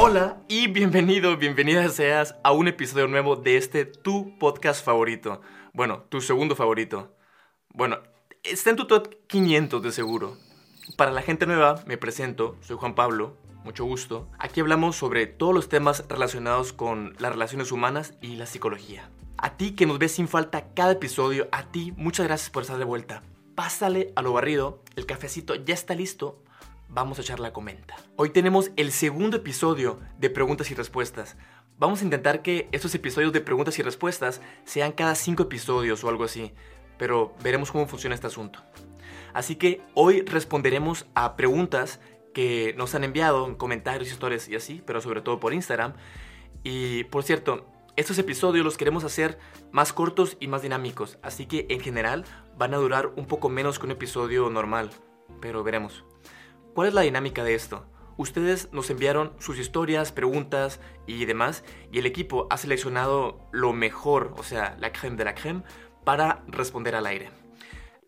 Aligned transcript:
Hola 0.00 0.40
y 0.46 0.68
bienvenido, 0.68 1.36
bienvenida 1.36 1.88
seas 1.88 2.36
a 2.44 2.52
un 2.52 2.68
episodio 2.68 3.08
nuevo 3.08 3.34
de 3.34 3.56
este 3.56 3.84
tu 3.84 4.38
podcast 4.38 4.84
favorito. 4.84 5.40
Bueno, 5.72 6.04
tu 6.08 6.20
segundo 6.20 6.54
favorito. 6.54 7.16
Bueno, 7.70 7.98
está 8.44 8.70
en 8.70 8.76
tu 8.76 8.86
top 8.86 9.12
500 9.26 9.82
de 9.82 9.90
seguro. 9.90 10.36
Para 10.96 11.10
la 11.10 11.20
gente 11.20 11.46
nueva, 11.46 11.82
me 11.84 11.98
presento, 11.98 12.56
soy 12.60 12.76
Juan 12.76 12.94
Pablo, 12.94 13.36
mucho 13.64 13.84
gusto. 13.84 14.28
Aquí 14.38 14.60
hablamos 14.60 14.94
sobre 14.94 15.26
todos 15.26 15.52
los 15.52 15.68
temas 15.68 16.04
relacionados 16.08 16.72
con 16.72 17.16
las 17.18 17.32
relaciones 17.32 17.72
humanas 17.72 18.14
y 18.22 18.36
la 18.36 18.46
psicología. 18.46 19.10
A 19.36 19.56
ti 19.56 19.72
que 19.72 19.86
nos 19.86 19.98
ves 19.98 20.12
sin 20.12 20.28
falta 20.28 20.72
cada 20.74 20.92
episodio, 20.92 21.48
a 21.50 21.72
ti 21.72 21.92
muchas 21.96 22.28
gracias 22.28 22.50
por 22.50 22.62
estar 22.62 22.78
de 22.78 22.84
vuelta. 22.84 23.24
Pásale 23.56 24.12
a 24.14 24.22
lo 24.22 24.32
barrido, 24.32 24.80
el 24.94 25.06
cafecito 25.06 25.56
ya 25.56 25.74
está 25.74 25.96
listo 25.96 26.40
vamos 26.88 27.18
a 27.18 27.22
echar 27.22 27.38
la 27.38 27.52
comenta. 27.52 27.96
Hoy 28.16 28.30
tenemos 28.30 28.70
el 28.76 28.92
segundo 28.92 29.36
episodio 29.36 30.00
de 30.18 30.30
preguntas 30.30 30.70
y 30.70 30.74
respuestas. 30.74 31.36
Vamos 31.78 32.00
a 32.00 32.04
intentar 32.04 32.42
que 32.42 32.68
estos 32.72 32.94
episodios 32.94 33.32
de 33.32 33.40
preguntas 33.40 33.78
y 33.78 33.82
respuestas 33.82 34.40
sean 34.64 34.92
cada 34.92 35.14
cinco 35.14 35.44
episodios 35.44 36.02
o 36.02 36.08
algo 36.08 36.24
así, 36.24 36.52
pero 36.96 37.34
veremos 37.42 37.70
cómo 37.70 37.86
funciona 37.86 38.14
este 38.14 38.26
asunto. 38.26 38.60
Así 39.32 39.56
que 39.56 39.82
hoy 39.94 40.22
responderemos 40.22 41.06
a 41.14 41.36
preguntas 41.36 42.00
que 42.34 42.74
nos 42.76 42.94
han 42.94 43.04
enviado 43.04 43.46
en 43.46 43.54
comentarios, 43.54 44.10
historias 44.10 44.48
y 44.48 44.56
así, 44.56 44.82
pero 44.84 45.00
sobre 45.00 45.20
todo 45.20 45.38
por 45.38 45.52
Instagram. 45.52 45.94
Y 46.64 47.04
por 47.04 47.22
cierto, 47.22 47.66
estos 47.96 48.18
episodios 48.18 48.64
los 48.64 48.76
queremos 48.76 49.04
hacer 49.04 49.38
más 49.70 49.92
cortos 49.92 50.36
y 50.40 50.48
más 50.48 50.62
dinámicos, 50.62 51.18
así 51.22 51.46
que 51.46 51.66
en 51.68 51.80
general 51.80 52.24
van 52.56 52.74
a 52.74 52.78
durar 52.78 53.12
un 53.16 53.26
poco 53.26 53.48
menos 53.48 53.78
que 53.78 53.86
un 53.86 53.92
episodio 53.92 54.50
normal, 54.50 54.90
pero 55.40 55.62
veremos. 55.62 56.04
¿Cuál 56.74 56.88
es 56.88 56.94
la 56.94 57.02
dinámica 57.02 57.44
de 57.44 57.54
esto? 57.54 57.86
Ustedes 58.16 58.72
nos 58.72 58.90
enviaron 58.90 59.32
sus 59.38 59.58
historias, 59.58 60.12
preguntas 60.12 60.80
y 61.06 61.24
demás, 61.24 61.64
y 61.92 61.98
el 61.98 62.06
equipo 62.06 62.46
ha 62.50 62.56
seleccionado 62.56 63.40
lo 63.52 63.72
mejor, 63.72 64.34
o 64.36 64.42
sea, 64.42 64.76
la 64.80 64.92
creme 64.92 65.16
de 65.16 65.24
la 65.24 65.34
creme, 65.34 65.62
para 66.04 66.42
responder 66.48 66.94
al 66.94 67.06
aire. 67.06 67.30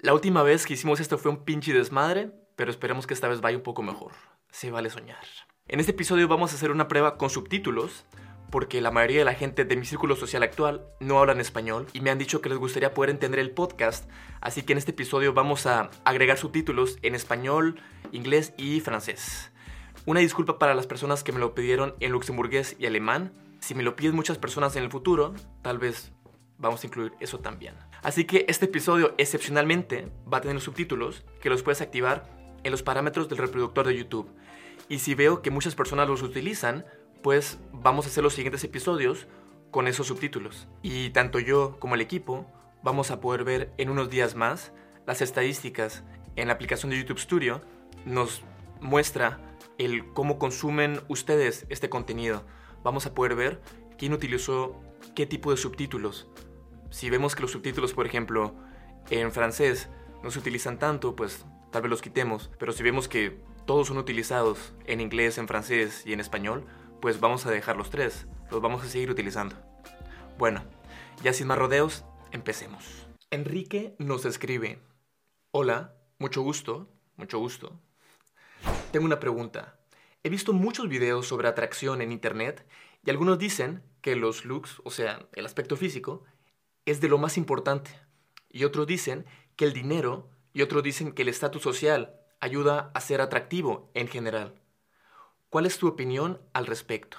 La 0.01 0.15
última 0.15 0.43
vez 0.43 0.67
que 0.67 0.75
hicimos 0.75 0.99
esto 0.99 1.19
fue 1.19 1.31
un 1.31 1.45
pinche 1.45 1.73
desmadre, 1.73 2.33
pero 2.57 2.71
esperemos 2.71 3.07
que 3.07 3.15
esta 3.15 3.29
vez 3.29 3.41
vaya 3.41 3.57
un 3.57 3.63
poco 3.63 3.83
mejor. 3.83 4.13
Se 4.51 4.71
vale 4.71 4.91
soñar. 4.91 5.25
En 5.69 5.79
este 5.79 5.93
episodio 5.93 6.27
vamos 6.27 6.53
a 6.53 6.57
hacer 6.57 6.71
una 6.71 6.89
prueba 6.89 7.17
con 7.17 7.31
subtítulos, 7.31 8.05
porque 8.51 8.81
la 8.81 8.91
mayoría 8.91 9.21
de 9.21 9.25
la 9.25 9.35
gente 9.35 9.65
de 9.65 9.77
mi 9.77 9.87
círculo 9.87 10.17
social 10.17 10.43
actual 10.43 10.85
no 10.99 11.19
hablan 11.19 11.41
español 11.41 11.87
y 11.93 12.01
me 12.01 12.11
han 12.11 12.19
dicho 12.19 12.41
que 12.41 12.49
les 12.49 12.59
gustaría 12.59 12.95
poder 12.95 13.11
entender 13.11 13.41
el 13.41 13.53
podcast, 13.53 14.11
así 14.41 14.63
que 14.63 14.73
en 14.73 14.79
este 14.79 14.91
episodio 14.91 15.33
vamos 15.33 15.67
a 15.67 15.91
agregar 16.05 16.37
subtítulos 16.37 16.99
en 17.03 17.15
español, 17.15 17.81
inglés 18.13 18.53
y 18.57 18.81
francés. 18.81 19.51
Una 20.07 20.21
disculpa 20.21 20.59
para 20.59 20.75
las 20.75 20.87
personas 20.87 21.23
que 21.23 21.33
me 21.33 21.39
lo 21.39 21.55
pidieron 21.55 21.95
en 22.01 22.13
luxemburgués 22.13 22.75
y 22.79 22.87
alemán. 22.87 23.33
Si 23.61 23.75
me 23.75 23.83
lo 23.83 23.97
piden 23.97 24.17
muchas 24.17 24.39
personas 24.39 24.75
en 24.77 24.83
el 24.83 24.91
futuro, 24.91 25.35
tal 25.63 25.79
vez 25.79 26.11
vamos 26.59 26.83
a 26.83 26.87
incluir 26.87 27.13
eso 27.21 27.39
también. 27.39 27.75
Así 28.03 28.25
que 28.25 28.47
este 28.49 28.65
episodio 28.67 29.15
excepcionalmente 29.19 30.09
va 30.33 30.39
a 30.39 30.41
tener 30.41 30.61
subtítulos 30.61 31.25
que 31.41 31.51
los 31.51 31.63
puedes 31.63 31.83
activar 31.83 32.29
en 32.65 32.71
los 32.71 32.83
parámetros 32.83 33.29
del 33.29 33.39
reproductor 33.39 33.87
de 33.87 33.97
YouTube. 33.97 34.31
Y 34.89 34.99
si 34.99 35.15
veo 35.15 35.43
que 35.43 35.51
muchas 35.51 35.75
personas 35.75 36.09
los 36.09 36.23
utilizan, 36.23 36.85
pues 37.23 37.59
vamos 37.73 38.07
a 38.07 38.09
hacer 38.09 38.25
los 38.25 38.35
siguientes 38.35 38.65
episodios 38.65 39.27
con 39.71 39.87
esos 39.87 40.07
subtítulos. 40.07 40.69
Y 40.83 41.11
tanto 41.11 41.39
yo 41.39 41.79
como 41.79 41.95
el 41.95 42.01
equipo 42.01 42.47
vamos 42.83 43.11
a 43.11 43.21
poder 43.21 43.45
ver 43.45 43.73
en 43.79 43.91
unos 43.91 44.11
días 44.11 44.35
más 44.35 44.73
las 45.07 45.23
estadísticas 45.23 46.05
en 46.37 46.49
la 46.49 46.55
aplicación 46.55 46.91
de 46.91 46.99
YouTube 46.99 47.19
Studio. 47.19 47.61
Nos 48.05 48.43
muestra 48.81 49.41
el 49.79 50.13
cómo 50.13 50.39
consumen 50.39 51.01
ustedes 51.09 51.67
este 51.69 51.89
contenido. 51.89 52.45
Vamos 52.83 53.07
a 53.07 53.15
poder 53.15 53.35
ver 53.35 53.61
quién 53.99 54.13
utilizó 54.13 54.81
qué 55.15 55.27
tipo 55.27 55.51
de 55.51 55.57
subtítulos. 55.57 56.29
Si 56.91 57.11
vemos 57.11 57.35
que 57.35 57.43
los 57.43 57.53
subtítulos, 57.53 57.93
por 57.93 58.07
ejemplo, 58.07 58.55
en 59.11 59.33
francés 59.33 59.89
no 60.23 60.31
se 60.31 60.39
utilizan 60.39 60.79
tanto, 60.79 61.15
pues 61.15 61.45
tal 61.71 61.83
vez 61.83 61.91
los 61.91 62.03
quitemos. 62.03 62.51
Pero 62.59 62.73
si 62.73 62.83
vemos 62.83 63.09
que 63.09 63.39
todos 63.67 63.89
son 63.89 63.99
utilizados 63.99 64.75
en 64.87 65.01
inglés, 65.01 65.39
en 65.39 65.47
francés 65.47 66.03
y 66.05 66.13
en 66.13 66.21
español, 66.21 66.67
pues 67.01 67.21
vamos 67.21 67.47
a 67.47 67.51
dejar 67.51 67.77
los 67.77 67.91
tres, 67.91 68.27
los 68.51 68.61
vamos 68.61 68.85
a 68.85 68.89
seguir 68.89 69.11
utilizando. 69.11 69.57
Bueno, 70.39 70.65
ya 71.23 71.33
sin 71.33 71.47
más 71.47 71.59
rodeos, 71.59 72.05
empecemos. 72.31 73.07
Enrique 73.31 73.95
nos 73.99 74.25
escribe, 74.25 74.79
hola, 75.51 75.95
mucho 76.19 76.43
gusto, 76.43 76.89
mucho 77.17 77.39
gusto. 77.39 77.81
Tengo 78.93 79.07
una 79.07 79.21
pregunta. 79.21 79.79
He 80.23 80.29
visto 80.29 80.53
muchos 80.53 80.89
videos 80.89 81.27
sobre 81.27 81.49
atracción 81.49 82.03
en 82.03 82.13
internet 82.13 82.67
y 83.05 83.11
algunos 83.11 83.39
dicen 83.39 83.83
que 84.03 84.17
los 84.17 84.45
looks, 84.45 84.83
o 84.85 84.91
sea, 84.91 85.27
el 85.33 85.47
aspecto 85.47 85.77
físico, 85.77 86.25
es 86.85 87.01
de 87.01 87.09
lo 87.09 87.19
más 87.19 87.39
importante. 87.39 87.91
Y 88.51 88.65
otros 88.65 88.87
dicen 88.87 89.25
que 89.57 89.65
el 89.65 89.73
dinero 89.73 90.29
y 90.53 90.63
otros 90.63 90.83
dicen 90.83 91.13
que 91.13 91.23
el 91.23 91.29
estatus 91.29 91.63
social 91.63 92.15
ayuda 92.41 92.91
a 92.95 93.01
ser 93.01 93.21
atractivo 93.21 93.91
en 93.95 94.09
general. 94.09 94.61
¿Cuál 95.51 95.67
es 95.67 95.79
tu 95.79 95.89
opinión 95.89 96.41
al 96.53 96.67
respecto? 96.67 97.19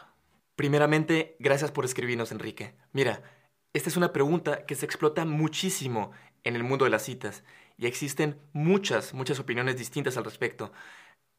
Primeramente, 0.55 1.35
gracias 1.39 1.69
por 1.69 1.83
escribirnos, 1.83 2.31
Enrique. 2.31 2.75
Mira, 2.93 3.23
esta 3.73 3.89
es 3.89 3.97
una 3.97 4.13
pregunta 4.13 4.65
que 4.65 4.75
se 4.75 4.85
explota 4.85 5.25
muchísimo 5.25 6.11
en 6.45 6.55
el 6.55 6.63
mundo 6.63 6.85
de 6.85 6.91
las 6.91 7.03
citas 7.03 7.43
y 7.77 7.87
existen 7.87 8.39
muchas, 8.53 9.13
muchas 9.13 9.37
opiniones 9.41 9.77
distintas 9.77 10.15
al 10.15 10.23
respecto. 10.23 10.71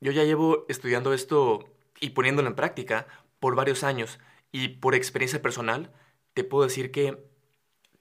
Yo 0.02 0.12
ya 0.12 0.24
llevo 0.24 0.66
estudiando 0.68 1.14
esto 1.14 1.64
y 1.98 2.10
poniéndolo 2.10 2.48
en 2.48 2.56
práctica 2.56 3.06
por 3.40 3.54
varios 3.54 3.84
años 3.84 4.18
y 4.50 4.68
por 4.68 4.94
experiencia 4.94 5.40
personal 5.40 5.94
te 6.34 6.44
puedo 6.44 6.64
decir 6.64 6.90
que 6.90 7.24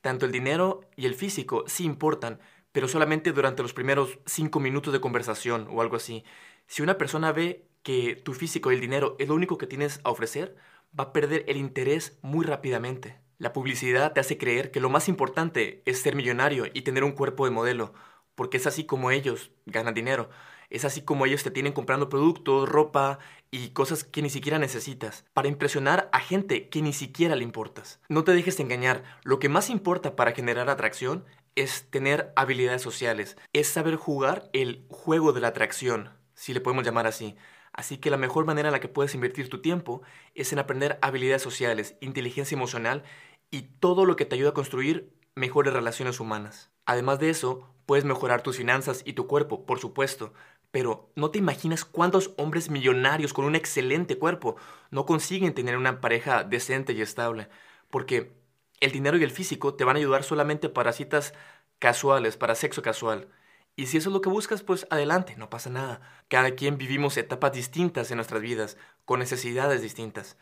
tanto 0.01 0.25
el 0.25 0.33
dinero 0.33 0.81
y 0.97 1.05
el 1.05 1.15
físico 1.15 1.63
sí 1.65 1.85
importan, 1.85 2.41
pero 2.73 2.89
solamente 2.89 3.31
durante 3.31 3.61
los 3.61 3.73
primeros 3.73 4.19
cinco 4.25 4.59
minutos 4.59 4.91
de 4.91 4.99
conversación 4.99 5.69
o 5.71 5.81
algo 5.81 5.95
así. 5.95 6.25
Si 6.67 6.81
una 6.81 6.97
persona 6.97 7.31
ve 7.31 7.70
que 7.83 8.15
tu 8.15 8.33
físico 8.33 8.71
y 8.71 8.75
el 8.75 8.81
dinero 8.81 9.15
es 9.19 9.27
lo 9.27 9.35
único 9.35 9.57
que 9.57 9.67
tienes 9.67 9.99
a 10.03 10.11
ofrecer, 10.11 10.55
va 10.97 11.05
a 11.05 11.13
perder 11.13 11.45
el 11.47 11.57
interés 11.57 12.17
muy 12.21 12.45
rápidamente. 12.45 13.19
La 13.37 13.53
publicidad 13.53 14.13
te 14.13 14.19
hace 14.19 14.37
creer 14.37 14.71
que 14.71 14.79
lo 14.79 14.89
más 14.89 15.09
importante 15.09 15.81
es 15.85 16.01
ser 16.01 16.15
millonario 16.15 16.65
y 16.73 16.83
tener 16.83 17.03
un 17.03 17.13
cuerpo 17.13 17.45
de 17.45 17.51
modelo, 17.51 17.93
porque 18.35 18.57
es 18.57 18.67
así 18.67 18.85
como 18.85 19.11
ellos 19.11 19.51
ganan 19.65 19.93
dinero. 19.93 20.29
Es 20.69 20.85
así 20.85 21.01
como 21.01 21.25
ellos 21.25 21.43
te 21.43 21.51
tienen 21.51 21.73
comprando 21.73 22.07
productos, 22.07 22.69
ropa 22.69 23.19
y 23.49 23.69
cosas 23.69 24.03
que 24.03 24.21
ni 24.21 24.29
siquiera 24.29 24.57
necesitas, 24.57 25.25
para 25.33 25.49
impresionar 25.49 26.09
a 26.13 26.19
gente 26.19 26.69
que 26.69 26.81
ni 26.81 26.93
siquiera 26.93 27.35
le 27.35 27.43
importas. 27.43 27.99
No 28.07 28.23
te 28.23 28.31
dejes 28.31 28.59
engañar, 28.59 29.03
lo 29.23 29.39
que 29.39 29.49
más 29.49 29.69
importa 29.69 30.15
para 30.15 30.31
generar 30.31 30.69
atracción 30.69 31.25
es 31.55 31.89
tener 31.89 32.31
habilidades 32.35 32.81
sociales, 32.81 33.37
es 33.51 33.67
saber 33.67 33.95
jugar 33.95 34.49
el 34.53 34.85
juego 34.89 35.33
de 35.33 35.41
la 35.41 35.49
atracción, 35.49 36.09
si 36.35 36.53
le 36.53 36.61
podemos 36.61 36.85
llamar 36.85 37.07
así. 37.07 37.35
Así 37.73 37.97
que 37.97 38.09
la 38.09 38.17
mejor 38.17 38.45
manera 38.45 38.69
en 38.69 38.73
la 38.73 38.79
que 38.79 38.89
puedes 38.89 39.15
invertir 39.15 39.49
tu 39.49 39.61
tiempo 39.61 40.01
es 40.35 40.51
en 40.51 40.59
aprender 40.59 40.99
habilidades 41.01 41.41
sociales, 41.41 41.95
inteligencia 42.01 42.55
emocional 42.55 43.03
y 43.49 43.63
todo 43.79 44.05
lo 44.05 44.15
que 44.15 44.25
te 44.25 44.35
ayuda 44.35 44.49
a 44.49 44.53
construir 44.53 45.13
mejores 45.35 45.73
relaciones 45.73 46.19
humanas. 46.19 46.71
Además 46.85 47.19
de 47.19 47.29
eso, 47.29 47.73
puedes 47.85 48.05
mejorar 48.05 48.41
tus 48.41 48.57
finanzas 48.57 49.03
y 49.05 49.13
tu 49.13 49.27
cuerpo, 49.27 49.65
por 49.65 49.79
supuesto, 49.79 50.33
pero 50.71 51.11
no 51.15 51.31
te 51.31 51.39
imaginas 51.39 51.85
cuántos 51.85 52.31
hombres 52.37 52.69
millonarios 52.69 53.33
con 53.33 53.45
un 53.45 53.55
excelente 53.55 54.17
cuerpo 54.17 54.55
no 54.89 55.05
consiguen 55.05 55.53
tener 55.53 55.77
una 55.77 56.01
pareja 56.01 56.43
decente 56.43 56.93
y 56.93 57.01
estable, 57.01 57.49
porque 57.89 58.33
el 58.79 58.91
dinero 58.91 59.17
y 59.17 59.23
el 59.23 59.31
físico 59.31 59.75
te 59.75 59.83
van 59.83 59.95
a 59.95 59.99
ayudar 59.99 60.23
solamente 60.23 60.69
para 60.69 60.93
citas 60.93 61.33
casuales, 61.79 62.37
para 62.37 62.55
sexo 62.55 62.81
casual. 62.81 63.27
Y 63.75 63.87
si 63.87 63.97
eso 63.97 64.09
es 64.09 64.13
lo 64.13 64.21
que 64.21 64.29
buscas, 64.29 64.63
pues 64.63 64.85
adelante, 64.89 65.35
no 65.37 65.49
pasa 65.49 65.69
nada. 65.69 66.01
Cada 66.27 66.51
quien 66.51 66.77
vivimos 66.77 67.17
etapas 67.17 67.53
distintas 67.53 68.11
en 68.11 68.17
nuestras 68.17 68.41
vidas, 68.41 68.77
con 69.05 69.19
necesidades 69.19 69.81
distintas. 69.81 70.37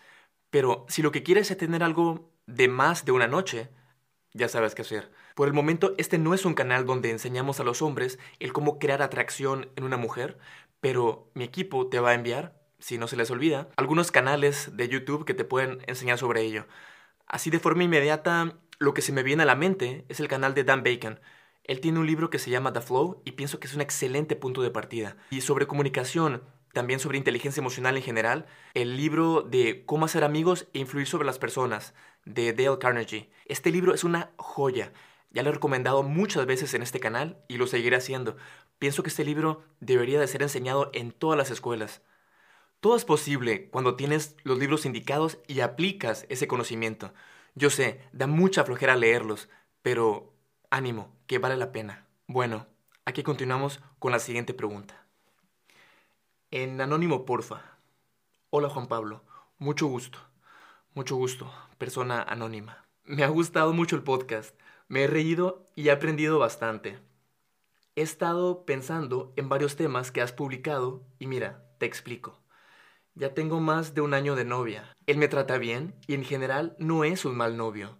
Pero 0.49 0.85
si 0.89 1.01
lo 1.01 1.11
que 1.11 1.23
quieres 1.23 1.51
es 1.51 1.57
tener 1.57 1.83
algo 1.83 2.31
de 2.47 2.67
más 2.67 3.05
de 3.05 3.11
una 3.11 3.27
noche, 3.27 3.69
ya 4.33 4.47
sabes 4.49 4.75
qué 4.75 4.81
hacer. 4.81 5.11
Por 5.35 5.47
el 5.47 5.53
momento, 5.53 5.93
este 5.97 6.17
no 6.17 6.33
es 6.33 6.45
un 6.45 6.53
canal 6.53 6.85
donde 6.85 7.11
enseñamos 7.11 7.59
a 7.59 7.63
los 7.63 7.81
hombres 7.81 8.19
el 8.39 8.53
cómo 8.53 8.79
crear 8.79 9.01
atracción 9.01 9.69
en 9.75 9.83
una 9.83 9.97
mujer, 9.97 10.37
pero 10.81 11.29
mi 11.33 11.43
equipo 11.43 11.87
te 11.87 11.99
va 11.99 12.11
a 12.11 12.15
enviar, 12.15 12.59
si 12.79 12.97
no 12.97 13.07
se 13.07 13.17
les 13.17 13.31
olvida, 13.31 13.69
algunos 13.75 14.11
canales 14.11 14.75
de 14.75 14.87
YouTube 14.87 15.25
que 15.25 15.33
te 15.33 15.45
pueden 15.45 15.79
enseñar 15.87 16.17
sobre 16.17 16.41
ello. 16.41 16.65
Así 17.27 17.49
de 17.49 17.59
forma 17.59 17.83
inmediata, 17.83 18.57
lo 18.79 18.93
que 18.93 19.01
se 19.01 19.11
me 19.11 19.23
viene 19.23 19.43
a 19.43 19.45
la 19.45 19.55
mente 19.55 20.05
es 20.09 20.19
el 20.19 20.27
canal 20.27 20.53
de 20.53 20.63
Dan 20.63 20.83
Bacon, 20.83 21.19
él 21.63 21.81
tiene 21.81 21.99
un 21.99 22.07
libro 22.07 22.29
que 22.29 22.39
se 22.39 22.49
llama 22.49 22.73
The 22.73 22.81
Flow 22.81 23.21
y 23.25 23.33
pienso 23.33 23.59
que 23.59 23.67
es 23.67 23.75
un 23.75 23.81
excelente 23.81 24.35
punto 24.35 24.61
de 24.61 24.71
partida. 24.71 25.17
Y 25.29 25.41
sobre 25.41 25.67
comunicación, 25.67 26.41
también 26.73 26.99
sobre 26.99 27.17
inteligencia 27.17 27.61
emocional 27.61 27.97
en 27.97 28.03
general, 28.03 28.45
el 28.73 28.97
libro 28.97 29.41
de 29.41 29.85
Cómo 29.85 30.05
hacer 30.05 30.23
amigos 30.23 30.67
e 30.73 30.79
influir 30.79 31.07
sobre 31.07 31.25
las 31.25 31.39
personas, 31.39 31.93
de 32.25 32.53
Dale 32.53 32.79
Carnegie. 32.79 33.29
Este 33.45 33.71
libro 33.71 33.93
es 33.93 34.03
una 34.03 34.31
joya. 34.37 34.93
Ya 35.31 35.43
lo 35.43 35.49
he 35.49 35.53
recomendado 35.53 36.03
muchas 36.03 36.45
veces 36.45 36.73
en 36.73 36.81
este 36.81 36.99
canal 36.99 37.37
y 37.47 37.57
lo 37.57 37.67
seguiré 37.67 37.95
haciendo. 37.95 38.35
Pienso 38.79 39.03
que 39.03 39.09
este 39.09 39.25
libro 39.25 39.63
debería 39.79 40.19
de 40.19 40.27
ser 40.27 40.41
enseñado 40.41 40.89
en 40.93 41.11
todas 41.11 41.37
las 41.37 41.51
escuelas. 41.51 42.01
Todo 42.79 42.95
es 42.95 43.05
posible 43.05 43.69
cuando 43.69 43.95
tienes 43.95 44.37
los 44.43 44.57
libros 44.57 44.85
indicados 44.85 45.37
y 45.47 45.59
aplicas 45.59 46.25
ese 46.29 46.47
conocimiento. 46.47 47.13
Yo 47.53 47.69
sé, 47.69 47.99
da 48.13 48.25
mucha 48.25 48.63
flojera 48.63 48.95
leerlos, 48.95 49.49
pero 49.81 50.28
ánimo, 50.69 51.15
que 51.27 51.39
vale 51.39 51.57
la 51.57 51.71
pena. 51.71 52.05
Bueno, 52.27 52.67
aquí 53.05 53.23
continuamos 53.23 53.79
con 53.97 54.11
la 54.11 54.19
siguiente 54.19 54.53
pregunta. 54.53 55.05
En 56.51 56.79
Anónimo 56.81 57.25
Porfa. 57.25 57.77
Hola 58.51 58.69
Juan 58.69 58.87
Pablo, 58.87 59.23
mucho 59.57 59.87
gusto. 59.87 60.19
Mucho 60.93 61.15
gusto, 61.15 61.51
persona 61.77 62.21
anónima. 62.21 62.85
Me 63.03 63.23
ha 63.23 63.27
gustado 63.27 63.73
mucho 63.73 63.95
el 63.95 64.03
podcast, 64.03 64.59
me 64.87 65.03
he 65.03 65.07
reído 65.07 65.65
y 65.75 65.87
he 65.87 65.91
aprendido 65.91 66.39
bastante. 66.39 66.99
He 67.95 68.01
estado 68.01 68.65
pensando 68.65 69.33
en 69.35 69.49
varios 69.49 69.75
temas 69.75 70.11
que 70.11 70.21
has 70.21 70.33
publicado 70.33 71.03
y 71.19 71.27
mira, 71.27 71.63
te 71.77 71.85
explico. 71.85 72.39
Ya 73.15 73.33
tengo 73.33 73.59
más 73.59 73.93
de 73.93 74.01
un 74.01 74.13
año 74.13 74.35
de 74.35 74.45
novia. 74.45 74.95
Él 75.05 75.17
me 75.17 75.27
trata 75.27 75.57
bien 75.57 75.95
y 76.07 76.13
en 76.13 76.23
general 76.23 76.75
no 76.79 77.03
es 77.03 77.25
un 77.25 77.35
mal 77.35 77.57
novio, 77.57 77.97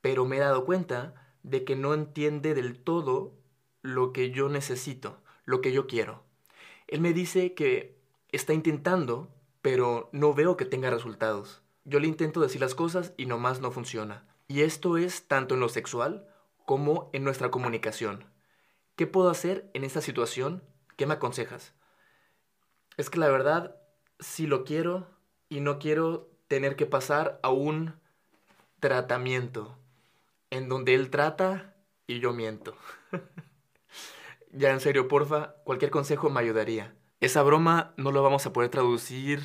pero 0.00 0.24
me 0.24 0.36
he 0.36 0.40
dado 0.40 0.64
cuenta 0.64 1.23
de 1.44 1.64
que 1.64 1.76
no 1.76 1.94
entiende 1.94 2.54
del 2.54 2.82
todo 2.82 3.32
lo 3.82 4.12
que 4.12 4.32
yo 4.32 4.48
necesito, 4.48 5.22
lo 5.44 5.60
que 5.60 5.70
yo 5.70 5.86
quiero. 5.86 6.24
Él 6.88 7.00
me 7.00 7.12
dice 7.12 7.54
que 7.54 7.96
está 8.32 8.54
intentando, 8.54 9.32
pero 9.62 10.08
no 10.12 10.34
veo 10.34 10.56
que 10.56 10.64
tenga 10.64 10.90
resultados. 10.90 11.62
Yo 11.84 12.00
le 12.00 12.08
intento 12.08 12.40
decir 12.40 12.60
las 12.60 12.74
cosas 12.74 13.12
y 13.16 13.26
nomás 13.26 13.60
no 13.60 13.70
funciona. 13.70 14.26
Y 14.48 14.62
esto 14.62 14.96
es 14.96 15.28
tanto 15.28 15.54
en 15.54 15.60
lo 15.60 15.68
sexual 15.68 16.26
como 16.64 17.10
en 17.12 17.24
nuestra 17.24 17.50
comunicación. 17.50 18.24
¿Qué 18.96 19.06
puedo 19.06 19.28
hacer 19.28 19.70
en 19.74 19.84
esta 19.84 20.00
situación? 20.00 20.62
¿Qué 20.96 21.06
me 21.06 21.14
aconsejas? 21.14 21.74
Es 22.96 23.10
que 23.10 23.18
la 23.18 23.28
verdad 23.28 23.76
si 24.18 24.46
lo 24.46 24.64
quiero 24.64 25.08
y 25.48 25.60
no 25.60 25.78
quiero 25.78 26.30
tener 26.48 26.76
que 26.76 26.86
pasar 26.86 27.38
a 27.42 27.50
un 27.50 28.00
tratamiento 28.80 29.76
en 30.54 30.68
donde 30.68 30.94
él 30.94 31.10
trata 31.10 31.74
y 32.06 32.20
yo 32.20 32.32
miento. 32.32 32.76
ya 34.52 34.70
en 34.70 34.78
serio, 34.78 35.08
porfa, 35.08 35.56
cualquier 35.64 35.90
consejo 35.90 36.30
me 36.30 36.40
ayudaría. 36.40 36.94
Esa 37.20 37.42
broma 37.42 37.92
no 37.96 38.12
lo 38.12 38.22
vamos 38.22 38.46
a 38.46 38.52
poder 38.52 38.70
traducir, 38.70 39.42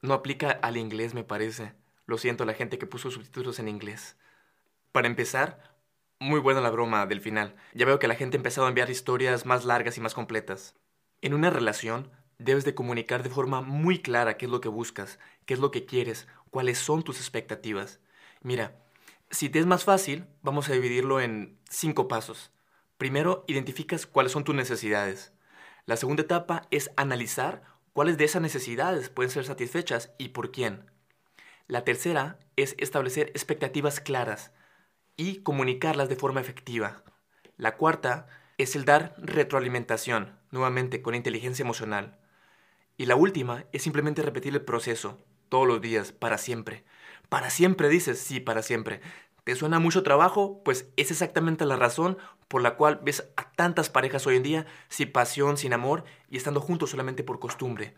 no 0.00 0.14
aplica 0.14 0.50
al 0.50 0.78
inglés 0.78 1.12
me 1.12 1.22
parece. 1.22 1.74
Lo 2.06 2.16
siento 2.16 2.46
la 2.46 2.54
gente 2.54 2.78
que 2.78 2.86
puso 2.86 3.10
subtítulos 3.10 3.58
en 3.58 3.68
inglés. 3.68 4.16
Para 4.90 5.06
empezar, 5.06 5.76
muy 6.18 6.40
buena 6.40 6.62
la 6.62 6.70
broma 6.70 7.04
del 7.04 7.20
final. 7.20 7.54
Ya 7.74 7.84
veo 7.84 7.98
que 7.98 8.08
la 8.08 8.14
gente 8.14 8.36
ha 8.36 8.40
empezado 8.40 8.66
a 8.66 8.70
enviar 8.70 8.88
historias 8.88 9.44
más 9.44 9.66
largas 9.66 9.98
y 9.98 10.00
más 10.00 10.14
completas. 10.14 10.74
En 11.20 11.34
una 11.34 11.50
relación, 11.50 12.10
debes 12.38 12.64
de 12.64 12.74
comunicar 12.74 13.22
de 13.22 13.28
forma 13.28 13.60
muy 13.60 14.00
clara 14.00 14.38
qué 14.38 14.46
es 14.46 14.50
lo 14.50 14.62
que 14.62 14.70
buscas, 14.70 15.18
qué 15.44 15.52
es 15.52 15.60
lo 15.60 15.70
que 15.70 15.84
quieres, 15.84 16.26
cuáles 16.50 16.78
son 16.78 17.02
tus 17.02 17.18
expectativas. 17.18 18.00
Mira, 18.40 18.80
si 19.30 19.48
te 19.48 19.58
es 19.58 19.66
más 19.66 19.84
fácil, 19.84 20.26
vamos 20.42 20.68
a 20.68 20.72
dividirlo 20.72 21.20
en 21.20 21.58
cinco 21.68 22.08
pasos. 22.08 22.50
Primero, 22.96 23.44
identificas 23.46 24.06
cuáles 24.06 24.32
son 24.32 24.44
tus 24.44 24.54
necesidades. 24.54 25.32
La 25.86 25.96
segunda 25.96 26.22
etapa 26.22 26.62
es 26.70 26.90
analizar 26.96 27.62
cuáles 27.92 28.18
de 28.18 28.24
esas 28.24 28.42
necesidades 28.42 29.08
pueden 29.08 29.30
ser 29.30 29.44
satisfechas 29.44 30.12
y 30.18 30.30
por 30.30 30.50
quién. 30.50 30.90
La 31.66 31.84
tercera 31.84 32.38
es 32.56 32.74
establecer 32.78 33.28
expectativas 33.28 34.00
claras 34.00 34.52
y 35.16 35.42
comunicarlas 35.42 36.08
de 36.08 36.16
forma 36.16 36.40
efectiva. 36.40 37.02
La 37.56 37.76
cuarta 37.76 38.26
es 38.56 38.74
el 38.76 38.84
dar 38.84 39.14
retroalimentación, 39.18 40.38
nuevamente 40.50 41.02
con 41.02 41.14
inteligencia 41.14 41.62
emocional. 41.62 42.18
Y 42.96 43.06
la 43.06 43.16
última 43.16 43.66
es 43.72 43.82
simplemente 43.82 44.22
repetir 44.22 44.54
el 44.54 44.62
proceso, 44.62 45.18
todos 45.48 45.66
los 45.68 45.80
días, 45.80 46.12
para 46.12 46.38
siempre. 46.38 46.84
Para 47.28 47.50
siempre 47.50 47.88
dices, 47.88 48.18
sí, 48.18 48.40
para 48.40 48.62
siempre. 48.62 49.00
¿Te 49.44 49.54
suena 49.54 49.78
mucho 49.78 50.02
trabajo? 50.02 50.62
Pues 50.64 50.88
es 50.96 51.10
exactamente 51.10 51.64
la 51.64 51.76
razón 51.76 52.18
por 52.48 52.62
la 52.62 52.76
cual 52.76 53.00
ves 53.02 53.30
a 53.36 53.50
tantas 53.52 53.90
parejas 53.90 54.26
hoy 54.26 54.36
en 54.36 54.42
día 54.42 54.66
sin 54.88 55.12
pasión, 55.12 55.56
sin 55.56 55.72
amor 55.72 56.04
y 56.28 56.36
estando 56.36 56.60
juntos 56.60 56.90
solamente 56.90 57.24
por 57.24 57.38
costumbre. 57.38 57.94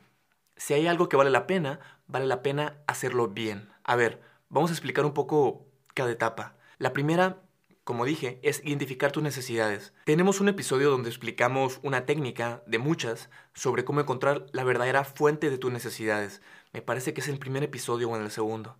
Si 0.56 0.74
hay 0.74 0.86
algo 0.86 1.08
que 1.08 1.16
vale 1.16 1.30
la 1.30 1.46
pena, 1.46 1.80
vale 2.06 2.26
la 2.26 2.42
pena 2.42 2.78
hacerlo 2.86 3.28
bien. 3.28 3.68
A 3.84 3.96
ver, 3.96 4.20
vamos 4.48 4.70
a 4.70 4.74
explicar 4.74 5.04
un 5.04 5.14
poco 5.14 5.66
cada 5.94 6.10
etapa. 6.10 6.56
La 6.78 6.92
primera 6.92 7.42
como 7.90 8.04
dije, 8.04 8.38
es 8.42 8.60
identificar 8.64 9.10
tus 9.10 9.22
necesidades. 9.22 9.92
Tenemos 10.04 10.40
un 10.40 10.48
episodio 10.48 10.90
donde 10.90 11.08
explicamos 11.08 11.80
una 11.82 12.06
técnica 12.06 12.62
de 12.66 12.78
muchas 12.78 13.30
sobre 13.52 13.84
cómo 13.84 14.00
encontrar 14.00 14.46
la 14.52 14.62
verdadera 14.62 15.02
fuente 15.02 15.50
de 15.50 15.58
tus 15.58 15.72
necesidades. 15.72 16.40
Me 16.72 16.82
parece 16.82 17.14
que 17.14 17.20
es 17.20 17.26
el 17.26 17.40
primer 17.40 17.64
episodio 17.64 18.08
o 18.08 18.16
en 18.16 18.22
el 18.22 18.30
segundo. 18.30 18.76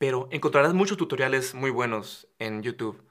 Pero 0.00 0.28
encontrarás 0.30 0.72
muchos 0.72 0.96
tutoriales 0.96 1.54
muy 1.54 1.70
buenos 1.70 2.26
en 2.38 2.62
YouTube. 2.62 3.04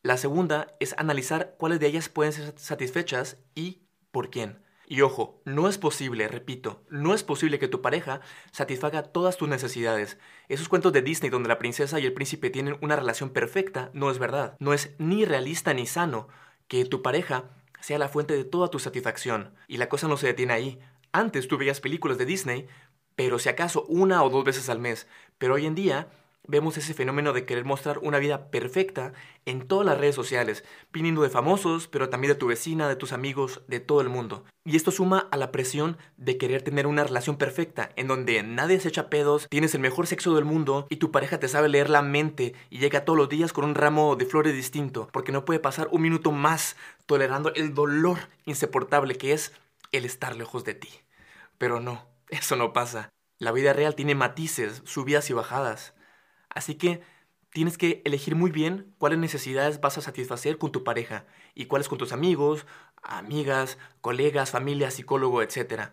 La 0.00 0.16
segunda 0.16 0.76
es 0.78 0.94
analizar 0.96 1.56
cuáles 1.58 1.80
de 1.80 1.88
ellas 1.88 2.08
pueden 2.08 2.32
ser 2.32 2.54
satisfechas 2.56 3.38
y 3.56 3.82
por 4.12 4.30
quién. 4.30 4.62
Y 4.86 5.00
ojo, 5.00 5.42
no 5.44 5.68
es 5.68 5.76
posible, 5.76 6.28
repito, 6.28 6.84
no 6.88 7.14
es 7.14 7.24
posible 7.24 7.58
que 7.58 7.66
tu 7.66 7.82
pareja 7.82 8.20
satisfaga 8.52 9.02
todas 9.02 9.38
tus 9.38 9.48
necesidades. 9.48 10.18
Esos 10.48 10.68
cuentos 10.68 10.92
de 10.92 11.02
Disney 11.02 11.30
donde 11.30 11.48
la 11.48 11.58
princesa 11.58 11.98
y 11.98 12.06
el 12.06 12.12
príncipe 12.12 12.48
tienen 12.48 12.76
una 12.80 12.94
relación 12.94 13.30
perfecta 13.30 13.90
no 13.92 14.08
es 14.08 14.20
verdad. 14.20 14.54
No 14.60 14.72
es 14.72 14.94
ni 14.98 15.24
realista 15.24 15.74
ni 15.74 15.84
sano 15.84 16.28
que 16.68 16.84
tu 16.84 17.02
pareja 17.02 17.50
sea 17.80 17.98
la 17.98 18.08
fuente 18.08 18.36
de 18.36 18.44
toda 18.44 18.68
tu 18.68 18.78
satisfacción. 18.78 19.56
Y 19.66 19.78
la 19.78 19.88
cosa 19.88 20.06
no 20.06 20.16
se 20.16 20.28
detiene 20.28 20.52
ahí. 20.52 20.78
Antes 21.10 21.48
tú 21.48 21.58
veías 21.58 21.80
películas 21.80 22.18
de 22.18 22.26
Disney, 22.26 22.68
pero 23.22 23.38
si 23.38 23.50
acaso 23.50 23.84
una 23.86 24.22
o 24.24 24.30
dos 24.30 24.44
veces 24.44 24.70
al 24.70 24.78
mes. 24.78 25.06
Pero 25.36 25.52
hoy 25.52 25.66
en 25.66 25.74
día 25.74 26.08
vemos 26.48 26.78
ese 26.78 26.94
fenómeno 26.94 27.34
de 27.34 27.44
querer 27.44 27.66
mostrar 27.66 27.98
una 27.98 28.18
vida 28.18 28.50
perfecta 28.50 29.12
en 29.44 29.68
todas 29.68 29.84
las 29.84 29.98
redes 29.98 30.14
sociales, 30.14 30.64
viniendo 30.90 31.20
de 31.20 31.28
famosos, 31.28 31.86
pero 31.86 32.08
también 32.08 32.32
de 32.32 32.38
tu 32.38 32.46
vecina, 32.46 32.88
de 32.88 32.96
tus 32.96 33.12
amigos, 33.12 33.60
de 33.68 33.78
todo 33.78 34.00
el 34.00 34.08
mundo. 34.08 34.46
Y 34.64 34.74
esto 34.74 34.90
suma 34.90 35.28
a 35.30 35.36
la 35.36 35.52
presión 35.52 35.98
de 36.16 36.38
querer 36.38 36.62
tener 36.62 36.86
una 36.86 37.04
relación 37.04 37.36
perfecta, 37.36 37.90
en 37.96 38.08
donde 38.08 38.42
nadie 38.42 38.80
se 38.80 38.88
echa 38.88 39.10
pedos, 39.10 39.48
tienes 39.50 39.74
el 39.74 39.82
mejor 39.82 40.06
sexo 40.06 40.34
del 40.34 40.46
mundo 40.46 40.86
y 40.88 40.96
tu 40.96 41.10
pareja 41.10 41.38
te 41.38 41.48
sabe 41.48 41.68
leer 41.68 41.90
la 41.90 42.00
mente 42.00 42.54
y 42.70 42.78
llega 42.78 43.04
todos 43.04 43.18
los 43.18 43.28
días 43.28 43.52
con 43.52 43.66
un 43.66 43.74
ramo 43.74 44.16
de 44.16 44.24
flores 44.24 44.54
distinto, 44.54 45.10
porque 45.12 45.30
no 45.30 45.44
puede 45.44 45.60
pasar 45.60 45.88
un 45.92 46.00
minuto 46.00 46.32
más 46.32 46.74
tolerando 47.04 47.52
el 47.52 47.74
dolor 47.74 48.16
insoportable 48.46 49.16
que 49.16 49.34
es 49.34 49.52
el 49.92 50.06
estar 50.06 50.36
lejos 50.36 50.64
de 50.64 50.72
ti. 50.72 50.88
Pero 51.58 51.78
no, 51.78 52.09
eso 52.30 52.56
no 52.56 52.72
pasa. 52.72 53.10
La 53.38 53.52
vida 53.52 53.72
real 53.72 53.94
tiene 53.94 54.14
matices, 54.14 54.82
subidas 54.84 55.30
y 55.30 55.32
bajadas. 55.32 55.94
Así 56.48 56.74
que 56.74 57.00
tienes 57.52 57.78
que 57.78 58.02
elegir 58.04 58.34
muy 58.34 58.50
bien 58.50 58.94
cuáles 58.98 59.18
necesidades 59.18 59.80
vas 59.80 59.98
a 59.98 60.02
satisfacer 60.02 60.58
con 60.58 60.72
tu 60.72 60.84
pareja 60.84 61.26
y 61.54 61.66
cuáles 61.66 61.88
con 61.88 61.98
tus 61.98 62.12
amigos, 62.12 62.66
amigas, 63.02 63.78
colegas, 64.00 64.50
familia, 64.50 64.90
psicólogo, 64.90 65.42
etc. 65.42 65.90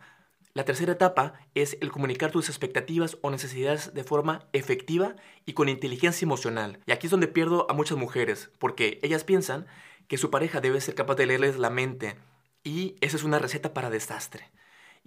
La 0.53 0.65
tercera 0.65 0.93
etapa 0.93 1.33
es 1.53 1.77
el 1.81 1.91
comunicar 1.91 2.31
tus 2.31 2.49
expectativas 2.49 3.17
o 3.21 3.29
necesidades 3.29 3.93
de 3.93 4.03
forma 4.03 4.47
efectiva 4.53 5.15
y 5.45 5.53
con 5.53 5.69
inteligencia 5.69 6.25
emocional. 6.25 6.79
Y 6.85 6.91
aquí 6.91 7.07
es 7.07 7.11
donde 7.11 7.27
pierdo 7.27 7.69
a 7.69 7.73
muchas 7.73 7.97
mujeres, 7.97 8.49
porque 8.57 8.99
ellas 9.03 9.23
piensan 9.23 9.67
que 10.07 10.17
su 10.17 10.31
pareja 10.31 10.61
debe 10.61 10.81
ser 10.81 10.95
capaz 10.95 11.15
de 11.15 11.27
leerles 11.27 11.59
la 11.59 11.69
mente 11.69 12.17
y 12.63 12.95
esa 13.01 13.17
es 13.17 13.23
una 13.23 13.39
receta 13.39 13.73
para 13.73 13.89
desastre. 13.89 14.49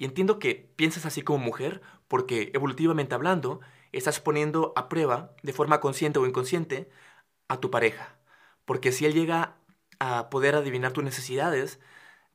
Y 0.01 0.07
entiendo 0.07 0.39
que 0.39 0.73
piensas 0.77 1.05
así 1.05 1.21
como 1.21 1.45
mujer, 1.45 1.83
porque 2.09 2.51
evolutivamente 2.55 3.15
hablando, 3.15 3.61
estás 3.93 4.19
poniendo 4.19 4.73
a 4.75 4.89
prueba, 4.89 5.37
de 5.43 5.53
forma 5.53 5.81
consciente 5.81 6.19
o 6.19 6.27
inconsciente, 6.27 6.89
a 7.49 7.61
tu 7.61 7.71
pareja. 7.71 8.17
Porque 8.65 8.93
si 8.93 9.05
él 9.05 9.13
llega 9.13 9.59
a 9.99 10.31
poder 10.31 10.55
adivinar 10.55 10.93
tus 10.93 11.05
necesidades, 11.05 11.81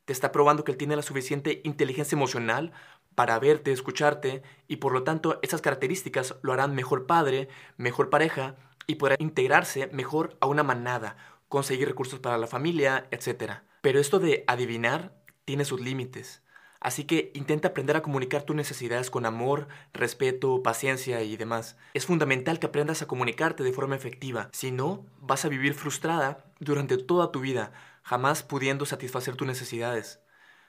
te 0.06 0.14
está 0.14 0.32
probando 0.32 0.64
que 0.64 0.74
él 0.74 0.78
tiene 0.78 0.96
la 0.96 1.02
suficiente 1.02 1.62
inteligencia 1.64 2.16
emocional 2.16 2.72
para 3.16 3.40
verte, 3.40 3.72
escucharte, 3.72 4.44
y 4.68 4.76
por 4.76 4.94
lo 4.94 5.02
tanto 5.02 5.40
esas 5.42 5.62
características 5.62 6.36
lo 6.44 6.54
harán 6.54 6.76
mejor 6.76 7.08
padre, 7.08 7.50
mejor 7.78 8.12
pareja, 8.12 8.58
y 8.86 8.96
podrá 8.96 9.16
integrarse 9.18 9.88
mejor 9.88 10.38
a 10.40 10.46
una 10.46 10.62
manada, 10.62 11.18
conseguir 11.48 11.88
recursos 11.88 12.20
para 12.20 12.38
la 12.38 12.46
familia, 12.46 13.08
etc. 13.10 13.64
Pero 13.82 14.00
esto 14.00 14.20
de 14.20 14.44
adivinar 14.46 15.16
tiene 15.46 15.66
sus 15.66 15.82
límites. 15.82 16.45
Así 16.86 17.06
que 17.06 17.32
intenta 17.34 17.70
aprender 17.70 17.98
a 17.98 18.04
comunicar 18.04 18.44
tus 18.44 18.56
necesidades 18.56 19.10
con 19.10 19.26
amor, 19.26 19.68
respeto, 19.92 20.62
paciencia 20.62 21.24
y 21.24 21.36
demás. 21.36 21.78
Es 21.96 22.06
fundamental 22.06 22.60
que 22.60 22.68
aprendas 22.68 23.02
a 23.02 23.08
comunicarte 23.08 23.64
de 23.64 23.74
forma 23.74 23.96
efectiva, 23.96 24.50
si 24.52 24.72
no, 24.72 25.04
vas 25.20 25.46
a 25.46 25.50
vivir 25.50 25.74
frustrada 25.74 26.46
durante 26.60 27.00
toda 27.00 27.32
tu 27.32 27.40
vida, 27.40 27.72
jamás 28.04 28.44
pudiendo 28.44 28.86
satisfacer 28.86 29.36
tus 29.36 29.48
necesidades. 29.48 30.20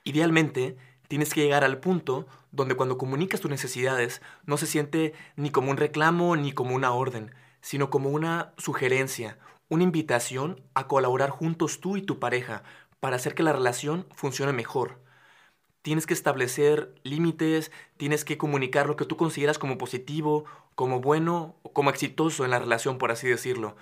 Idealmente, 0.05 0.79
tienes 1.07 1.35
que 1.35 1.43
llegar 1.43 1.65
al 1.65 1.81
punto 1.81 2.27
donde 2.51 2.77
cuando 2.77 2.97
comunicas 2.97 3.43
tus 3.43 3.51
necesidades 3.51 4.23
no 4.47 4.57
se 4.57 4.67
siente 4.67 5.13
ni 5.37 5.51
como 5.51 5.71
un 5.71 5.77
reclamo 5.77 6.35
ni 6.35 6.53
como 6.53 6.75
una 6.75 6.93
orden, 6.93 7.35
sino 7.61 7.91
como 7.91 8.09
una 8.09 8.55
sugerencia, 8.57 9.39
una 9.69 9.85
invitación 9.85 10.63
a 10.73 10.89
colaborar 10.89 11.29
juntos 11.29 11.83
tú 11.83 11.99
y 11.99 12.01
tu 12.01 12.19
pareja 12.19 12.63
para 13.01 13.17
hacer 13.17 13.35
que 13.35 13.43
la 13.43 13.53
relación 13.53 14.07
funcione 14.15 14.55
mejor. 14.55 15.05
Tienes 15.87 16.05
que 16.05 16.15
establecer 16.15 16.93
límites, 17.05 17.71
tienes 17.97 18.25
que 18.25 18.37
comunicar 18.37 18.89
lo 18.89 18.97
que 18.97 19.05
tú 19.05 19.17
consideras 19.17 19.57
como 19.57 19.79
positivo, 19.79 20.45
como 20.75 21.01
bueno, 21.01 21.55
como 21.73 21.91
exitoso 21.91 22.45
en 22.45 22.51
la 22.51 22.59
relación, 22.59 22.99
por 22.99 23.13
así 23.13 23.29
decirlo. 23.29 23.77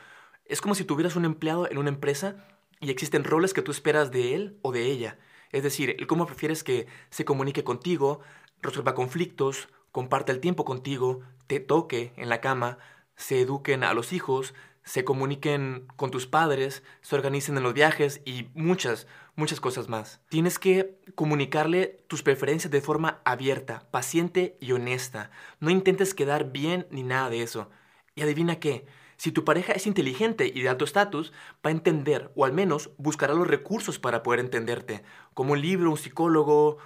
Es 0.45 0.61
como 0.61 0.75
si 0.75 0.85
tuvieras 0.85 1.17
un 1.17 1.25
empleado 1.25 1.67
en 1.67 1.79
una 1.79 1.89
empresa 1.89 2.47
y 2.79 2.91
existen 2.91 3.25
roles 3.25 3.55
que 3.55 3.63
tú 3.63 3.71
esperas 3.71 4.11
de 4.11 4.35
él 4.35 4.59
o 4.61 4.71
de 4.71 4.85
ella. 4.85 5.19
Es 5.51 5.63
decir, 5.63 5.97
cómo 6.07 6.27
prefieres 6.27 6.63
que 6.63 6.89
se 7.09 7.25
comunique 7.25 7.65
contigo, 7.65 8.21
resuelva 8.61 8.95
conflictos, 8.95 9.71
comparte 9.91 10.31
el 10.31 10.41
tiempo 10.41 10.67
contigo, 10.67 11.23
te 11.47 11.59
toque 11.59 12.13
en 12.19 12.29
la 12.29 12.43
cama, 12.43 12.77
se 13.17 13.41
eduquen 13.41 13.83
a 13.83 13.95
los 13.95 14.13
hijos, 14.13 14.53
se 14.83 15.05
comuniquen 15.05 15.87
con 15.97 16.11
tus 16.11 16.27
padres, 16.27 16.83
se 17.01 17.17
organicen 17.17 17.57
en 17.57 17.63
los 17.63 17.73
viajes 17.73 18.21
y 18.27 18.49
muchas, 18.53 19.07
muchas 19.37 19.61
cosas 19.61 19.89
más. 19.89 20.21
Tienes 20.29 20.59
que 20.59 20.99
comunicarle 21.15 21.99
tus 22.09 22.23
preferencias 22.23 22.71
de 22.71 22.81
forma 22.81 23.21
abierta, 23.25 23.87
paciente 23.91 24.57
y 24.61 24.73
honesta. 24.73 25.31
No 25.61 25.71
intentes 25.71 26.15
quedar 26.15 26.53
bien 26.53 26.87
ni 26.91 27.03
nada 27.03 27.31
de 27.31 27.43
eso. 27.43 27.71
Y 28.15 28.23
adivina 28.23 28.61
qué, 28.61 28.87
si 29.17 29.33
tu 29.33 29.45
pareja 29.45 29.73
es 29.73 29.87
inteligente 29.87 30.51
y 30.53 30.63
de 30.63 30.69
alto 30.69 30.85
estatus, 30.85 31.33
va 31.65 31.71
a 31.71 31.73
entender, 31.73 32.31
o 32.35 32.45
al 32.45 32.53
menos 32.53 32.91
buscará 32.97 33.35
los 33.35 33.47
recursos 33.47 33.99
para 33.99 34.23
poder 34.23 34.41
entenderte, 34.41 35.03
como 35.35 35.53
un 35.53 35.61
libro, 35.61 35.91
un 35.91 35.97
psicólogo 35.97 36.79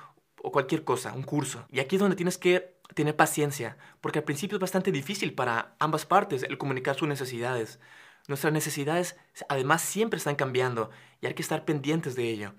o 0.43 0.53
cualquier 0.53 0.85
cosa, 0.85 1.13
un 1.15 1.23
curso. 1.23 1.67
Y 1.71 1.81
aquí 1.81 1.97
es 1.97 2.01
donde 2.01 2.17
tienes 2.17 2.39
que 2.39 2.79
tener 2.95 3.17
paciencia, 3.17 3.77
porque 4.01 4.21
al 4.21 4.25
principio 4.25 4.57
es 4.57 4.61
bastante 4.61 4.93
difícil 4.93 5.35
para 5.35 5.75
ambas 5.79 6.07
partes 6.07 6.43
el 6.43 6.59
comunicar 6.59 6.97
sus 6.97 7.09
necesidades. 7.09 7.81
Nuestras 8.29 8.53
necesidades 8.53 9.17
además 9.49 9.81
siempre 9.83 10.19
están 10.19 10.37
cambiando 10.37 10.91
y 11.21 11.27
hay 11.27 11.35
que 11.35 11.43
estar 11.43 11.65
pendientes 11.65 12.15
de 12.15 12.29
ello. 12.29 12.55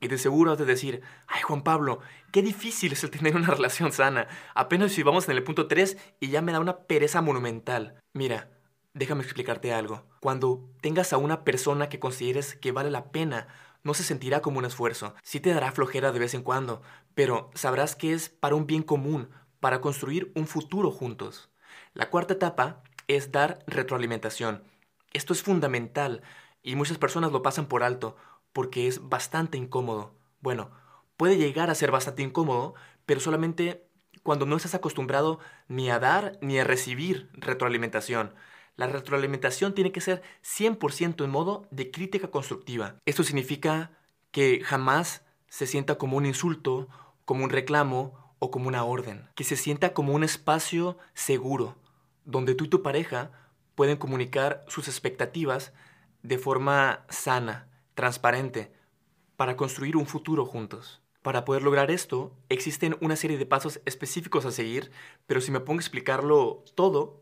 Y 0.00 0.08
de 0.08 0.18
seguro 0.18 0.52
has 0.52 0.58
de 0.58 0.64
decir, 0.64 1.02
ay 1.28 1.40
Juan 1.42 1.62
Pablo, 1.62 2.00
qué 2.32 2.42
difícil 2.42 2.92
es 2.92 3.04
el 3.04 3.10
tener 3.10 3.36
una 3.36 3.46
relación 3.54 3.92
sana. 3.92 4.26
Apenas 4.54 4.92
si 4.92 5.04
vamos 5.04 5.28
en 5.28 5.36
el 5.36 5.44
punto 5.44 5.68
3 5.68 5.96
y 6.18 6.28
ya 6.28 6.42
me 6.42 6.52
da 6.52 6.58
una 6.58 6.78
pereza 6.78 7.22
monumental. 7.22 7.94
Mira, 8.12 8.50
déjame 8.92 9.22
explicarte 9.22 9.72
algo. 9.72 10.04
Cuando 10.20 10.68
tengas 10.80 11.12
a 11.12 11.16
una 11.16 11.44
persona 11.44 11.88
que 11.88 12.00
consideres 12.00 12.56
que 12.56 12.72
vale 12.72 12.90
la 12.90 13.12
pena, 13.12 13.46
no 13.84 13.94
se 13.94 14.02
sentirá 14.02 14.40
como 14.40 14.58
un 14.58 14.64
esfuerzo. 14.64 15.14
Sí 15.22 15.38
te 15.38 15.54
dará 15.54 15.70
flojera 15.70 16.10
de 16.10 16.18
vez 16.18 16.34
en 16.34 16.42
cuando, 16.42 16.82
pero 17.14 17.50
sabrás 17.54 17.94
que 17.94 18.12
es 18.14 18.30
para 18.30 18.56
un 18.56 18.66
bien 18.66 18.82
común, 18.82 19.30
para 19.60 19.80
construir 19.80 20.32
un 20.34 20.48
futuro 20.48 20.90
juntos. 20.90 21.50
La 21.92 22.10
cuarta 22.10 22.34
etapa 22.34 22.82
es 23.06 23.30
dar 23.30 23.60
retroalimentación. 23.68 24.64
Esto 25.14 25.32
es 25.32 25.42
fundamental 25.42 26.22
y 26.62 26.76
muchas 26.76 26.98
personas 26.98 27.32
lo 27.32 27.42
pasan 27.42 27.66
por 27.66 27.82
alto 27.82 28.16
porque 28.52 28.86
es 28.86 29.08
bastante 29.08 29.56
incómodo. 29.56 30.14
Bueno, 30.40 30.70
puede 31.16 31.38
llegar 31.38 31.70
a 31.70 31.74
ser 31.74 31.90
bastante 31.90 32.22
incómodo, 32.22 32.74
pero 33.06 33.20
solamente 33.20 33.86
cuando 34.22 34.44
no 34.44 34.56
estás 34.56 34.74
acostumbrado 34.74 35.38
ni 35.68 35.88
a 35.88 35.98
dar 35.98 36.38
ni 36.40 36.58
a 36.58 36.64
recibir 36.64 37.30
retroalimentación. 37.32 38.34
La 38.76 38.88
retroalimentación 38.88 39.72
tiene 39.72 39.92
que 39.92 40.00
ser 40.00 40.22
100% 40.42 41.24
en 41.24 41.30
modo 41.30 41.68
de 41.70 41.90
crítica 41.92 42.28
constructiva. 42.28 42.96
Esto 43.06 43.22
significa 43.22 43.92
que 44.32 44.62
jamás 44.64 45.24
se 45.48 45.68
sienta 45.68 45.96
como 45.96 46.16
un 46.16 46.26
insulto, 46.26 46.88
como 47.24 47.44
un 47.44 47.50
reclamo 47.50 48.34
o 48.40 48.50
como 48.50 48.66
una 48.66 48.82
orden, 48.82 49.28
que 49.36 49.44
se 49.44 49.56
sienta 49.56 49.92
como 49.92 50.12
un 50.12 50.24
espacio 50.24 50.98
seguro, 51.14 51.76
donde 52.24 52.56
tú 52.56 52.64
y 52.64 52.68
tu 52.68 52.82
pareja 52.82 53.30
pueden 53.74 53.96
comunicar 53.96 54.64
sus 54.68 54.88
expectativas 54.88 55.72
de 56.22 56.38
forma 56.38 57.04
sana, 57.08 57.68
transparente, 57.94 58.72
para 59.36 59.56
construir 59.56 59.96
un 59.96 60.06
futuro 60.06 60.46
juntos. 60.46 61.02
Para 61.22 61.44
poder 61.44 61.62
lograr 61.62 61.90
esto, 61.90 62.36
existen 62.48 62.96
una 63.00 63.16
serie 63.16 63.38
de 63.38 63.46
pasos 63.46 63.80
específicos 63.86 64.44
a 64.44 64.52
seguir, 64.52 64.90
pero 65.26 65.40
si 65.40 65.50
me 65.50 65.60
pongo 65.60 65.78
a 65.78 65.82
explicarlo 65.82 66.64
todo, 66.74 67.20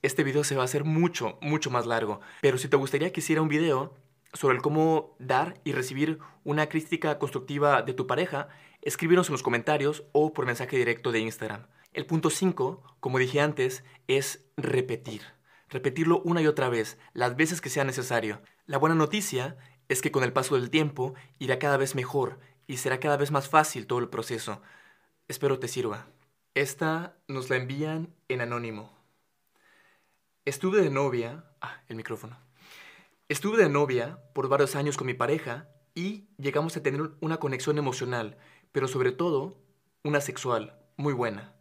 este 0.00 0.24
video 0.24 0.42
se 0.42 0.56
va 0.56 0.62
a 0.62 0.64
hacer 0.64 0.84
mucho, 0.84 1.38
mucho 1.40 1.70
más 1.70 1.86
largo. 1.86 2.20
Pero 2.40 2.58
si 2.58 2.68
te 2.68 2.76
gustaría 2.76 3.12
que 3.12 3.20
hiciera 3.20 3.42
un 3.42 3.48
video 3.48 3.94
sobre 4.32 4.56
el 4.56 4.62
cómo 4.62 5.16
dar 5.18 5.60
y 5.64 5.72
recibir 5.72 6.18
una 6.44 6.68
crítica 6.68 7.18
constructiva 7.18 7.82
de 7.82 7.92
tu 7.92 8.06
pareja, 8.06 8.48
escríbenos 8.80 9.28
en 9.28 9.32
los 9.32 9.42
comentarios 9.42 10.04
o 10.12 10.32
por 10.32 10.46
mensaje 10.46 10.76
directo 10.76 11.12
de 11.12 11.20
Instagram. 11.20 11.66
El 11.92 12.06
punto 12.06 12.30
5, 12.30 12.96
como 13.00 13.18
dije 13.18 13.40
antes, 13.40 13.84
es 14.08 14.46
repetir. 14.56 15.22
Repetirlo 15.72 16.20
una 16.20 16.42
y 16.42 16.46
otra 16.46 16.68
vez, 16.68 16.98
las 17.14 17.34
veces 17.34 17.62
que 17.62 17.70
sea 17.70 17.82
necesario. 17.82 18.42
La 18.66 18.76
buena 18.76 18.94
noticia 18.94 19.56
es 19.88 20.02
que 20.02 20.12
con 20.12 20.22
el 20.22 20.34
paso 20.34 20.54
del 20.54 20.68
tiempo 20.68 21.14
irá 21.38 21.58
cada 21.58 21.78
vez 21.78 21.94
mejor 21.94 22.40
y 22.66 22.76
será 22.76 23.00
cada 23.00 23.16
vez 23.16 23.30
más 23.30 23.48
fácil 23.48 23.86
todo 23.86 23.98
el 23.98 24.10
proceso. 24.10 24.60
Espero 25.28 25.58
te 25.58 25.68
sirva. 25.68 26.08
Esta 26.52 27.16
nos 27.26 27.48
la 27.48 27.56
envían 27.56 28.14
en 28.28 28.42
anónimo. 28.42 28.92
Estuve 30.44 30.82
de 30.82 30.90
novia... 30.90 31.46
Ah, 31.62 31.80
el 31.88 31.96
micrófono. 31.96 32.36
Estuve 33.30 33.56
de 33.56 33.70
novia 33.70 34.18
por 34.34 34.48
varios 34.48 34.76
años 34.76 34.98
con 34.98 35.06
mi 35.06 35.14
pareja 35.14 35.70
y 35.94 36.28
llegamos 36.36 36.76
a 36.76 36.82
tener 36.82 37.12
una 37.22 37.38
conexión 37.38 37.78
emocional, 37.78 38.36
pero 38.72 38.88
sobre 38.88 39.12
todo 39.12 39.56
una 40.04 40.20
sexual, 40.20 40.78
muy 40.98 41.14
buena. 41.14 41.54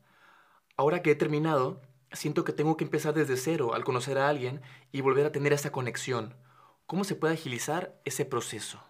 Ahora 0.75 1.01
que 1.01 1.11
he 1.11 1.15
terminado, 1.15 1.81
siento 2.11 2.43
que 2.43 2.53
tengo 2.53 2.77
que 2.77 2.83
empezar 2.83 3.13
desde 3.13 3.37
cero 3.37 3.73
al 3.73 3.83
conocer 3.83 4.17
a 4.17 4.29
alguien 4.29 4.61
y 4.91 5.01
volver 5.01 5.25
a 5.25 5.31
tener 5.31 5.53
esa 5.53 5.71
conexión. 5.71 6.35
¿Cómo 6.85 7.03
se 7.03 7.15
puede 7.15 7.33
agilizar 7.33 7.99
ese 8.05 8.25
proceso? 8.25 8.81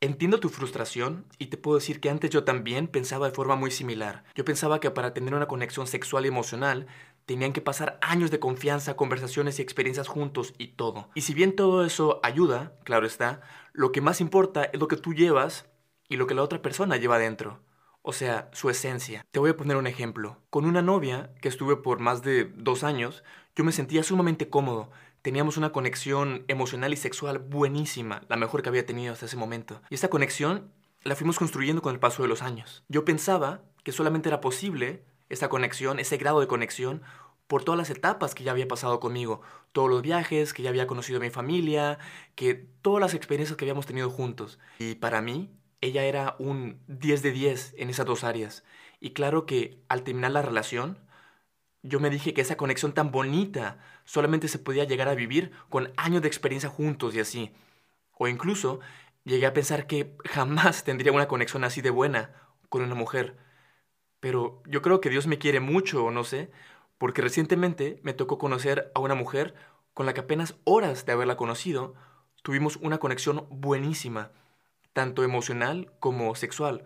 Entiendo 0.00 0.40
tu 0.40 0.48
frustración 0.48 1.26
y 1.38 1.46
te 1.46 1.56
puedo 1.56 1.78
decir 1.78 2.00
que 2.00 2.10
antes 2.10 2.28
yo 2.30 2.42
también 2.42 2.88
pensaba 2.88 3.28
de 3.28 3.34
forma 3.34 3.54
muy 3.54 3.70
similar. 3.70 4.24
Yo 4.34 4.44
pensaba 4.44 4.80
que 4.80 4.90
para 4.90 5.14
tener 5.14 5.32
una 5.32 5.46
conexión 5.46 5.86
sexual 5.86 6.24
y 6.24 6.28
emocional 6.28 6.88
tenían 7.24 7.52
que 7.52 7.60
pasar 7.60 7.98
años 8.02 8.32
de 8.32 8.40
confianza, 8.40 8.96
conversaciones 8.96 9.58
y 9.58 9.62
experiencias 9.62 10.08
juntos 10.08 10.54
y 10.58 10.68
todo. 10.68 11.08
Y 11.14 11.20
si 11.20 11.34
bien 11.34 11.54
todo 11.54 11.84
eso 11.84 12.18
ayuda, 12.24 12.74
claro 12.82 13.06
está, 13.06 13.42
lo 13.72 13.92
que 13.92 14.00
más 14.00 14.20
importa 14.20 14.64
es 14.64 14.80
lo 14.80 14.88
que 14.88 14.96
tú 14.96 15.14
llevas 15.14 15.66
y 16.08 16.16
lo 16.16 16.26
que 16.26 16.34
la 16.34 16.42
otra 16.42 16.62
persona 16.62 16.96
lleva 16.96 17.18
dentro. 17.18 17.60
O 18.02 18.12
sea, 18.12 18.50
su 18.52 18.68
esencia. 18.68 19.24
Te 19.30 19.38
voy 19.38 19.50
a 19.50 19.56
poner 19.56 19.76
un 19.76 19.86
ejemplo. 19.86 20.38
Con 20.50 20.64
una 20.64 20.82
novia 20.82 21.32
que 21.40 21.48
estuve 21.48 21.76
por 21.76 22.00
más 22.00 22.22
de 22.22 22.44
dos 22.56 22.82
años, 22.82 23.22
yo 23.54 23.64
me 23.64 23.72
sentía 23.72 24.02
sumamente 24.02 24.48
cómodo. 24.48 24.90
Teníamos 25.22 25.56
una 25.56 25.70
conexión 25.70 26.44
emocional 26.48 26.92
y 26.92 26.96
sexual 26.96 27.38
buenísima, 27.38 28.22
la 28.28 28.36
mejor 28.36 28.62
que 28.62 28.68
había 28.68 28.84
tenido 28.84 29.12
hasta 29.12 29.26
ese 29.26 29.36
momento. 29.36 29.80
Y 29.88 29.94
esta 29.94 30.10
conexión 30.10 30.72
la 31.04 31.14
fuimos 31.14 31.38
construyendo 31.38 31.80
con 31.80 31.94
el 31.94 32.00
paso 32.00 32.22
de 32.22 32.28
los 32.28 32.42
años. 32.42 32.84
Yo 32.88 33.04
pensaba 33.04 33.62
que 33.84 33.92
solamente 33.92 34.28
era 34.28 34.40
posible 34.40 35.04
esta 35.28 35.48
conexión, 35.48 35.98
ese 35.98 36.16
grado 36.16 36.40
de 36.40 36.48
conexión, 36.48 37.02
por 37.46 37.64
todas 37.64 37.78
las 37.78 37.90
etapas 37.90 38.34
que 38.34 38.44
ya 38.44 38.50
había 38.52 38.66
pasado 38.66 38.98
conmigo, 38.98 39.42
todos 39.72 39.90
los 39.90 40.02
viajes, 40.02 40.54
que 40.54 40.62
ya 40.62 40.70
había 40.70 40.86
conocido 40.86 41.18
a 41.18 41.22
mi 41.22 41.30
familia, 41.30 41.98
que 42.34 42.54
todas 42.54 43.00
las 43.00 43.14
experiencias 43.14 43.56
que 43.56 43.64
habíamos 43.64 43.86
tenido 43.86 44.10
juntos. 44.10 44.58
Y 44.78 44.94
para 44.94 45.20
mí, 45.20 45.50
ella 45.82 46.04
era 46.04 46.36
un 46.38 46.80
10 46.86 47.22
de 47.22 47.32
10 47.32 47.74
en 47.76 47.90
esas 47.90 48.06
dos 48.06 48.24
áreas. 48.24 48.64
Y 49.00 49.10
claro 49.10 49.44
que 49.44 49.82
al 49.88 50.04
terminar 50.04 50.30
la 50.30 50.40
relación, 50.40 50.98
yo 51.82 52.00
me 52.00 52.08
dije 52.08 52.32
que 52.32 52.40
esa 52.40 52.56
conexión 52.56 52.94
tan 52.94 53.10
bonita 53.10 53.78
solamente 54.04 54.48
se 54.48 54.60
podía 54.60 54.84
llegar 54.84 55.08
a 55.08 55.14
vivir 55.14 55.52
con 55.68 55.92
años 55.96 56.22
de 56.22 56.28
experiencia 56.28 56.70
juntos 56.70 57.14
y 57.14 57.20
así. 57.20 57.52
O 58.12 58.28
incluso 58.28 58.80
llegué 59.24 59.44
a 59.46 59.52
pensar 59.52 59.86
que 59.88 60.16
jamás 60.24 60.84
tendría 60.84 61.12
una 61.12 61.28
conexión 61.28 61.64
así 61.64 61.82
de 61.82 61.90
buena 61.90 62.32
con 62.68 62.82
una 62.82 62.94
mujer. 62.94 63.36
Pero 64.20 64.62
yo 64.66 64.82
creo 64.82 65.00
que 65.00 65.10
Dios 65.10 65.26
me 65.26 65.38
quiere 65.38 65.58
mucho, 65.58 66.04
o 66.04 66.12
no 66.12 66.22
sé, 66.22 66.52
porque 66.96 67.22
recientemente 67.22 67.98
me 68.04 68.14
tocó 68.14 68.38
conocer 68.38 68.92
a 68.94 69.00
una 69.00 69.16
mujer 69.16 69.56
con 69.94 70.06
la 70.06 70.14
que 70.14 70.20
apenas 70.20 70.54
horas 70.62 71.04
de 71.06 71.12
haberla 71.12 71.36
conocido 71.36 71.94
tuvimos 72.42 72.76
una 72.76 72.98
conexión 72.98 73.46
buenísima 73.50 74.30
tanto 74.92 75.24
emocional 75.24 75.92
como 76.00 76.34
sexual, 76.34 76.84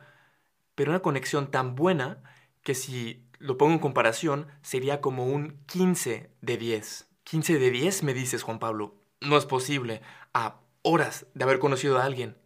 pero 0.75 0.93
una 0.93 1.01
conexión 1.01 1.51
tan 1.51 1.75
buena 1.75 2.23
que 2.63 2.75
si 2.75 3.27
lo 3.39 3.59
pongo 3.59 3.73
en 3.75 3.79
comparación 3.79 4.47
sería 4.63 5.01
como 5.01 5.27
un 5.27 5.59
15 5.67 6.31
de 6.41 6.57
10. 6.57 7.09
15 7.25 7.59
de 7.59 7.71
10 7.71 8.03
me 8.03 8.15
dices, 8.15 8.43
Juan 8.43 8.59
Pablo. 8.59 8.95
No 9.21 9.37
es 9.37 9.47
posible. 9.47 10.03
A 10.33 10.61
horas 10.83 11.27
de 11.35 11.45
haber 11.45 11.59
conocido 11.59 11.99
a 11.99 12.05
alguien. 12.05 12.37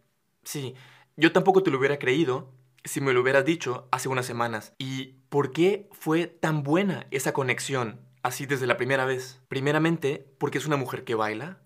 Sí, 0.43 0.75
yo 1.17 1.31
tampoco 1.31 1.63
te 1.63 1.71
lo 1.71 1.77
hubiera 1.77 1.99
creído 1.99 2.51
si 2.83 3.01
me 3.01 3.13
lo 3.13 3.21
hubieras 3.21 3.45
dicho 3.45 3.87
hace 3.91 4.09
unas 4.09 4.25
semanas. 4.25 4.73
¿Y 4.77 5.17
por 5.29 5.51
qué 5.51 5.87
fue 5.91 6.27
tan 6.27 6.63
buena 6.63 7.07
esa 7.11 7.33
conexión 7.33 8.01
así 8.23 8.45
desde 8.45 8.67
la 8.67 8.77
primera 8.77 9.05
vez? 9.05 9.41
Primeramente, 9.47 10.27
porque 10.37 10.57
es 10.57 10.65
una 10.65 10.77
mujer 10.77 11.03
que 11.03 11.15
baila, 11.15 11.60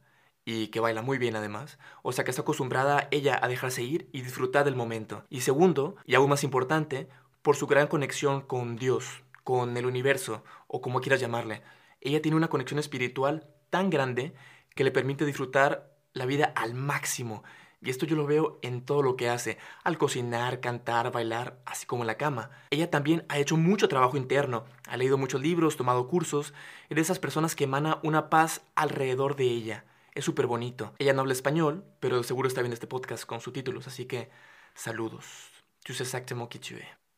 y 0.46 0.68
que 0.68 0.80
baila 0.80 1.02
muy 1.02 1.18
bien 1.18 1.36
además, 1.36 1.80
o 2.04 2.12
sea 2.12 2.24
que 2.24 2.30
está 2.30 2.44
acostumbrada 2.44 3.08
ella 3.12 3.38
a 3.42 3.48
dejarse 3.48 3.82
ir 3.82 4.08
y 4.14 4.22
disfrutar 4.22 4.64
del 4.64 4.76
momento. 4.76 5.26
Y 5.30 5.42
segundo, 5.42 5.96
y 6.06 6.14
aún 6.16 6.30
más 6.30 6.44
importante, 6.44 7.10
por 7.42 7.56
su 7.56 7.68
gran 7.68 7.88
conexión 7.88 8.42
con 8.42 8.76
Dios, 8.76 9.24
con 9.44 9.76
el 9.76 9.86
universo, 9.86 10.44
o 10.68 10.82
como 10.82 11.02
quieras 11.02 11.20
llamarle. 11.20 11.64
Ella 12.00 12.22
tiene 12.22 12.38
una 12.38 12.48
conexión 12.48 12.80
espiritual 12.80 13.48
tan 13.70 13.90
grande 13.90 14.34
que 14.76 14.84
le 14.84 14.92
permite 14.92 15.26
disfrutar 15.26 15.92
la 16.14 16.26
vida 16.26 16.54
al 16.56 16.76
máximo. 16.76 17.44
Y 17.82 17.90
esto 17.90 18.06
yo 18.06 18.16
lo 18.16 18.26
veo 18.26 18.60
en 18.62 18.84
todo 18.84 19.04
lo 19.04 19.16
que 19.16 19.30
hace, 19.30 19.58
al 19.84 19.98
cocinar, 19.98 20.60
cantar, 20.60 21.12
bailar, 21.12 21.60
así 21.66 21.86
como 21.86 22.04
en 22.04 22.08
la 22.08 22.18
cama. 22.18 22.50
Ella 22.72 22.90
también 22.90 23.26
ha 23.30 23.38
hecho 23.38 23.58
mucho 23.58 23.88
trabajo 23.88 24.18
interno, 24.18 24.66
ha 24.88 24.98
leído 24.98 25.18
muchos 25.18 25.42
libros, 25.42 25.78
tomado 25.78 26.08
cursos, 26.08 26.54
es 26.90 26.96
de 26.96 27.02
esas 27.02 27.20
personas 27.20 27.56
que 27.56 27.66
emana 27.66 28.00
una 28.02 28.30
paz 28.30 28.62
alrededor 28.76 29.36
de 29.36 29.46
ella. 29.46 29.86
Es 30.16 30.24
súper 30.24 30.48
bonito. 30.48 30.94
Ella 30.98 31.12
no 31.12 31.22
habla 31.22 31.34
español, 31.34 31.84
pero 32.00 32.24
seguro 32.24 32.48
está 32.48 32.62
viendo 32.62 32.74
este 32.74 32.88
podcast 32.88 33.26
con 33.26 33.42
subtítulos, 33.42 33.86
así 33.88 34.06
que 34.06 34.30
saludos. 34.74 35.26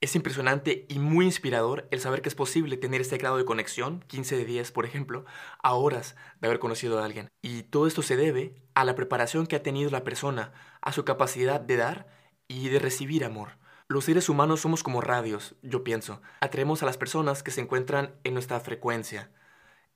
Es 0.01 0.16
impresionante 0.16 0.88
y 0.89 0.98
muy 0.98 1.25
inspirador 1.25 1.88
el 1.92 2.00
saber 2.00 2.24
que 2.24 2.30
es 2.30 2.36
posible 2.36 2.75
tener 2.75 3.01
este 3.01 3.20
grado 3.20 3.38
de 3.38 3.46
conexión, 3.46 4.04
15 4.08 4.38
de 4.38 4.46
10 4.46 4.72
por 4.72 4.86
ejemplo, 4.86 5.25
a 5.62 5.75
horas 5.75 6.16
de 6.42 6.48
haber 6.48 6.58
conocido 6.58 7.00
a 7.00 7.06
alguien. 7.06 7.30
Y 7.44 7.63
todo 7.63 7.86
esto 7.86 8.01
se 8.01 8.18
debe 8.18 8.56
a 8.74 8.84
la 8.84 8.96
preparación 8.96 9.46
que 9.46 9.56
ha 9.56 9.63
tenido 9.63 9.92
la 9.92 10.04
persona, 10.04 10.51
a 10.82 10.92
su 10.92 11.06
capacidad 11.06 11.62
de 11.62 11.77
dar 11.77 12.08
y 12.48 12.70
de 12.70 12.80
recibir 12.80 13.24
amor. 13.24 13.60
Los 13.88 14.06
seres 14.06 14.27
humanos 14.27 14.62
somos 14.62 14.82
como 14.82 15.01
radios, 15.01 15.56
yo 15.62 15.84
pienso. 15.84 16.22
Atraemos 16.42 16.82
a 16.82 16.88
las 16.88 16.98
personas 16.98 17.44
que 17.44 17.51
se 17.51 17.62
encuentran 17.62 18.16
en 18.24 18.34
nuestra 18.34 18.60
frecuencia. 18.60 19.30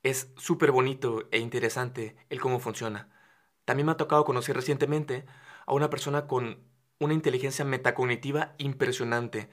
Es 0.02 0.32
súper 0.36 0.72
bonito 0.72 1.28
e 1.30 1.38
interesante 1.38 2.16
el 2.28 2.40
cómo 2.40 2.60
funciona. 2.60 3.08
También 3.64 3.86
me 3.86 3.92
ha 3.92 3.96
tocado 3.96 4.24
conocer 4.24 4.56
recientemente 4.56 5.26
a 5.66 5.74
una 5.74 5.90
persona 5.90 6.26
con 6.26 6.58
una 6.98 7.14
inteligencia 7.14 7.64
metacognitiva 7.64 8.54
impresionante 8.58 9.50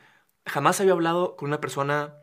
Jamás 0.50 0.82
había 0.82 0.94
hablado 0.94 1.36
con 1.36 1.50
una 1.50 1.62
persona 1.62 2.16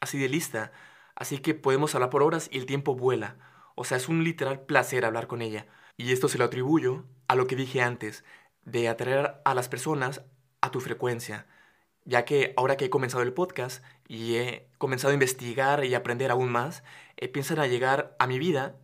así 0.00 0.18
de 0.18 0.28
lista, 0.28 0.72
así 1.14 1.38
que 1.38 1.54
podemos 1.54 1.94
hablar 1.94 2.10
por 2.10 2.22
horas 2.22 2.48
y 2.50 2.58
el 2.58 2.66
tiempo 2.66 2.96
vuela. 2.96 3.38
O 3.76 3.84
sea, 3.84 3.96
es 3.96 4.08
un 4.08 4.24
literal 4.24 4.66
placer 4.66 5.04
hablar 5.04 5.28
con 5.28 5.42
ella. 5.42 5.66
Y 5.96 6.12
esto 6.12 6.28
se 6.28 6.38
lo 6.38 6.44
atribuyo 6.44 7.04
a 7.28 7.36
lo 7.36 7.46
que 7.46 7.56
dije 7.56 7.80
antes, 7.82 8.24
de 8.62 8.88
atraer 8.88 9.40
a 9.44 9.54
las 9.54 9.68
personas 9.68 10.22
a 10.60 10.70
tu 10.70 10.80
frecuencia. 10.80 11.46
Ya 12.08 12.24
que 12.24 12.54
ahora 12.56 12.78
que 12.78 12.86
he 12.86 12.90
comenzado 12.90 13.22
el 13.22 13.34
podcast 13.34 13.84
y 14.08 14.36
he 14.36 14.66
comenzado 14.78 15.10
a 15.10 15.14
investigar 15.14 15.84
y 15.84 15.94
aprender 15.94 16.30
aún 16.30 16.50
más, 16.50 16.82
eh, 17.18 17.28
piensan 17.28 17.58
a 17.58 17.66
llegar 17.66 18.16
a 18.18 18.26
mi 18.26 18.38
vida 18.38 18.76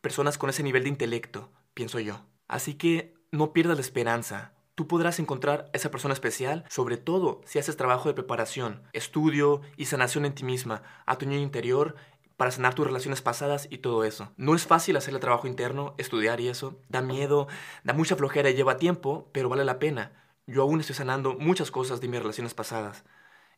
personas 0.00 0.38
con 0.38 0.48
ese 0.48 0.62
nivel 0.62 0.84
de 0.84 0.88
intelecto, 0.88 1.50
pienso 1.74 2.00
yo. 2.00 2.24
Así 2.48 2.72
que 2.72 3.12
no 3.30 3.52
pierdas 3.52 3.76
la 3.76 3.82
esperanza, 3.82 4.54
Tú 4.74 4.88
podrás 4.88 5.18
encontrar 5.18 5.66
a 5.74 5.76
esa 5.76 5.90
persona 5.90 6.14
especial, 6.14 6.64
sobre 6.70 6.96
todo 6.96 7.42
si 7.44 7.58
haces 7.58 7.76
trabajo 7.76 8.08
de 8.08 8.14
preparación, 8.14 8.82
estudio 8.94 9.60
y 9.76 9.84
sanación 9.84 10.24
en 10.24 10.34
ti 10.34 10.44
misma, 10.44 10.82
a 11.04 11.18
tu 11.18 11.26
niño 11.26 11.42
interior, 11.42 11.94
para 12.38 12.50
sanar 12.50 12.74
tus 12.74 12.86
relaciones 12.86 13.20
pasadas 13.20 13.68
y 13.70 13.78
todo 13.78 14.02
eso. 14.02 14.32
No 14.38 14.54
es 14.54 14.66
fácil 14.66 14.96
hacer 14.96 15.12
el 15.12 15.20
trabajo 15.20 15.46
interno, 15.46 15.94
estudiar 15.98 16.40
y 16.40 16.48
eso. 16.48 16.80
Da 16.88 17.02
miedo, 17.02 17.48
da 17.84 17.92
mucha 17.92 18.16
flojera 18.16 18.48
y 18.48 18.54
lleva 18.54 18.78
tiempo, 18.78 19.28
pero 19.32 19.50
vale 19.50 19.66
la 19.66 19.78
pena. 19.78 20.21
Yo 20.46 20.62
aún 20.62 20.80
estoy 20.80 20.96
sanando 20.96 21.34
muchas 21.38 21.70
cosas 21.70 22.00
de 22.00 22.08
mis 22.08 22.20
relaciones 22.20 22.54
pasadas. 22.54 23.04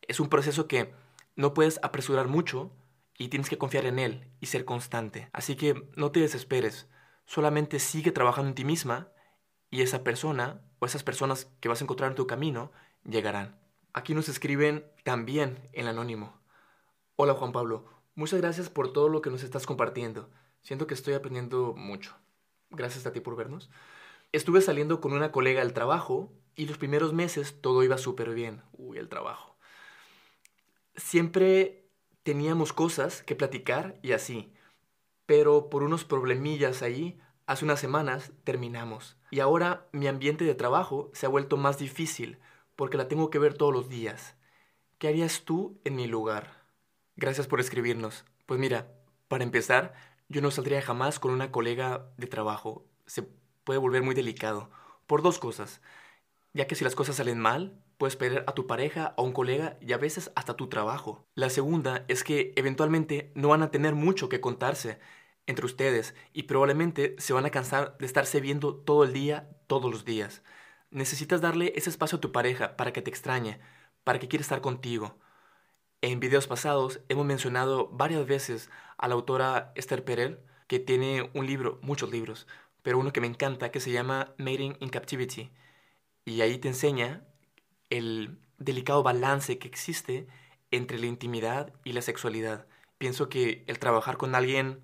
Es 0.01 0.19
un 0.19 0.29
proceso 0.29 0.67
que 0.67 0.93
no 1.35 1.53
puedes 1.53 1.79
apresurar 1.81 2.27
mucho 2.27 2.71
y 3.17 3.29
tienes 3.29 3.49
que 3.49 3.57
confiar 3.57 3.85
en 3.85 3.97
él 3.97 4.29
y 4.39 4.47
ser 4.47 4.65
constante. 4.65 5.29
Así 5.33 5.55
que 5.55 5.89
no 5.95 6.11
te 6.11 6.19
desesperes. 6.19 6.87
Solamente 7.25 7.79
sigue 7.79 8.11
trabajando 8.11 8.49
en 8.49 8.55
ti 8.55 8.65
misma 8.65 9.09
y 9.71 9.81
esa 9.81 10.03
persona 10.03 10.61
o 10.79 10.85
esas 10.85 11.03
personas 11.03 11.51
que 11.59 11.69
vas 11.69 11.81
a 11.81 11.85
encontrar 11.85 12.11
en 12.11 12.15
tu 12.15 12.27
camino 12.27 12.71
llegarán. 13.03 13.59
Aquí 13.93 14.13
nos 14.13 14.29
escriben 14.29 14.85
también 15.03 15.69
en 15.73 15.87
anónimo. 15.87 16.39
Hola 17.15 17.33
Juan 17.33 17.51
Pablo, 17.51 17.85
muchas 18.13 18.41
gracias 18.41 18.69
por 18.69 18.93
todo 18.93 19.09
lo 19.09 19.21
que 19.21 19.31
nos 19.31 19.41
estás 19.41 19.65
compartiendo. 19.65 20.29
Siento 20.61 20.85
que 20.85 20.93
estoy 20.93 21.13
aprendiendo 21.13 21.73
mucho. 21.75 22.15
Gracias 22.69 23.05
a 23.05 23.11
ti 23.11 23.21
por 23.21 23.35
vernos. 23.35 23.69
Estuve 24.33 24.61
saliendo 24.61 25.01
con 25.01 25.13
una 25.13 25.31
colega 25.31 25.61
al 25.61 25.73
trabajo 25.73 26.31
y 26.55 26.65
los 26.65 26.77
primeros 26.77 27.13
meses 27.13 27.61
todo 27.61 27.83
iba 27.83 27.97
súper 27.97 28.33
bien. 28.33 28.61
Uy, 28.73 28.97
el 28.97 29.09
trabajo. 29.09 29.55
Siempre 30.95 31.87
teníamos 32.23 32.73
cosas 32.73 33.23
que 33.23 33.35
platicar 33.35 33.99
y 34.01 34.13
así. 34.13 34.53
Pero 35.25 35.69
por 35.69 35.83
unos 35.83 36.05
problemillas 36.05 36.81
ahí 36.81 37.19
Hace 37.47 37.63
unas 37.63 37.79
semanas 37.79 38.31
terminamos 38.43 39.17
y 39.29 39.39
ahora 39.39 39.87
mi 39.91 40.07
ambiente 40.07 40.45
de 40.45 40.55
trabajo 40.55 41.11
se 41.13 41.27
ha 41.27 41.29
vuelto 41.29 41.57
más 41.57 41.77
difícil 41.77 42.39
porque 42.75 42.97
la 42.97 43.07
tengo 43.07 43.29
que 43.29 43.37
ver 43.37 43.53
todos 43.53 43.71
los 43.71 43.87
días. 43.87 44.35
¿Qué 44.97 45.09
harías 45.09 45.43
tú 45.43 45.79
en 45.83 45.95
mi 45.95 46.07
lugar? 46.07 46.63
Gracias 47.15 47.45
por 47.45 47.59
escribirnos. 47.59 48.25
Pues 48.47 48.59
mira, 48.59 48.91
para 49.27 49.43
empezar, 49.43 49.93
yo 50.27 50.41
no 50.41 50.49
saldría 50.49 50.81
jamás 50.81 51.19
con 51.19 51.29
una 51.31 51.51
colega 51.51 52.09
de 52.17 52.25
trabajo. 52.25 52.87
Se 53.05 53.21
puede 53.63 53.79
volver 53.79 54.01
muy 54.01 54.15
delicado. 54.15 54.71
Por 55.05 55.21
dos 55.21 55.37
cosas. 55.37 55.81
Ya 56.55 56.67
que 56.67 56.75
si 56.75 56.85
las 56.85 56.95
cosas 56.95 57.17
salen 57.17 57.37
mal, 57.37 57.77
puedes 57.97 58.15
perder 58.15 58.45
a 58.47 58.53
tu 58.53 58.65
pareja, 58.65 59.13
a 59.17 59.21
un 59.21 59.33
colega 59.33 59.77
y 59.81 59.91
a 59.91 59.97
veces 59.97 60.31
hasta 60.35 60.53
tu 60.53 60.69
trabajo. 60.69 61.27
La 61.35 61.49
segunda 61.49 62.05
es 62.07 62.23
que 62.23 62.53
eventualmente 62.55 63.33
no 63.35 63.49
van 63.49 63.61
a 63.61 63.71
tener 63.71 63.93
mucho 63.93 64.29
que 64.29 64.39
contarse 64.39 64.97
entre 65.47 65.65
ustedes 65.65 66.15
y 66.31 66.43
probablemente 66.43 67.17
se 67.19 67.33
van 67.33 67.45
a 67.45 67.49
cansar 67.49 67.97
de 67.97 68.05
estarse 68.05 68.39
viendo 68.39 68.73
todo 68.73 69.03
el 69.03 69.11
día, 69.11 69.49
todos 69.67 69.91
los 69.91 70.05
días. 70.05 70.43
Necesitas 70.91 71.41
darle 71.41 71.73
ese 71.75 71.89
espacio 71.89 72.19
a 72.19 72.21
tu 72.21 72.31
pareja 72.31 72.77
para 72.77 72.93
que 72.93 73.01
te 73.01 73.09
extrañe, 73.09 73.59
para 74.05 74.19
que 74.19 74.29
quiera 74.29 74.41
estar 74.41 74.61
contigo. 74.61 75.19
En 75.99 76.21
videos 76.21 76.47
pasados 76.47 77.01
hemos 77.09 77.25
mencionado 77.25 77.89
varias 77.89 78.25
veces 78.27 78.69
a 78.97 79.09
la 79.09 79.15
autora 79.15 79.73
Esther 79.75 80.05
Perel, 80.05 80.39
que 80.67 80.79
tiene 80.79 81.29
un 81.33 81.47
libro, 81.47 81.79
muchos 81.81 82.11
libros, 82.11 82.47
pero 82.81 82.97
uno 82.97 83.11
que 83.11 83.19
me 83.19 83.27
encanta 83.27 83.71
que 83.71 83.81
se 83.81 83.91
llama 83.91 84.33
Mating 84.37 84.77
in 84.79 84.87
Captivity. 84.87 85.51
Y 86.25 86.41
ahí 86.41 86.57
te 86.57 86.67
enseña 86.67 87.23
el 87.89 88.39
delicado 88.57 89.03
balance 89.03 89.59
que 89.59 89.67
existe 89.67 90.27
entre 90.71 90.99
la 90.99 91.05
intimidad 91.05 91.73
y 91.83 91.93
la 91.93 92.01
sexualidad. 92.01 92.67
Pienso 92.97 93.29
que 93.29 93.63
el 93.67 93.79
trabajar 93.79 94.17
con 94.17 94.35
alguien 94.35 94.81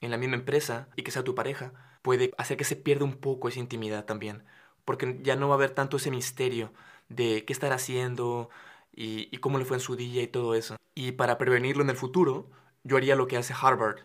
en 0.00 0.10
la 0.10 0.16
misma 0.16 0.36
empresa 0.36 0.88
y 0.96 1.02
que 1.02 1.10
sea 1.10 1.24
tu 1.24 1.34
pareja, 1.34 1.72
puede 2.02 2.32
hacer 2.38 2.56
que 2.56 2.64
se 2.64 2.76
pierda 2.76 3.04
un 3.04 3.16
poco 3.16 3.48
esa 3.48 3.58
intimidad 3.58 4.04
también, 4.04 4.44
porque 4.84 5.18
ya 5.22 5.36
no 5.36 5.48
va 5.48 5.54
a 5.54 5.58
haber 5.58 5.70
tanto 5.70 5.96
ese 5.96 6.10
misterio 6.10 6.72
de 7.08 7.44
qué 7.44 7.52
estar 7.52 7.72
haciendo 7.72 8.48
y, 8.92 9.28
y 9.34 9.38
cómo 9.38 9.58
le 9.58 9.64
fue 9.64 9.76
en 9.76 9.80
su 9.82 9.96
día 9.96 10.22
y 10.22 10.28
todo 10.28 10.54
eso. 10.54 10.76
Y 10.94 11.12
para 11.12 11.38
prevenirlo 11.38 11.82
en 11.82 11.90
el 11.90 11.96
futuro, 11.96 12.50
yo 12.84 12.96
haría 12.96 13.16
lo 13.16 13.26
que 13.26 13.36
hace 13.36 13.54
Harvard. 13.60 14.00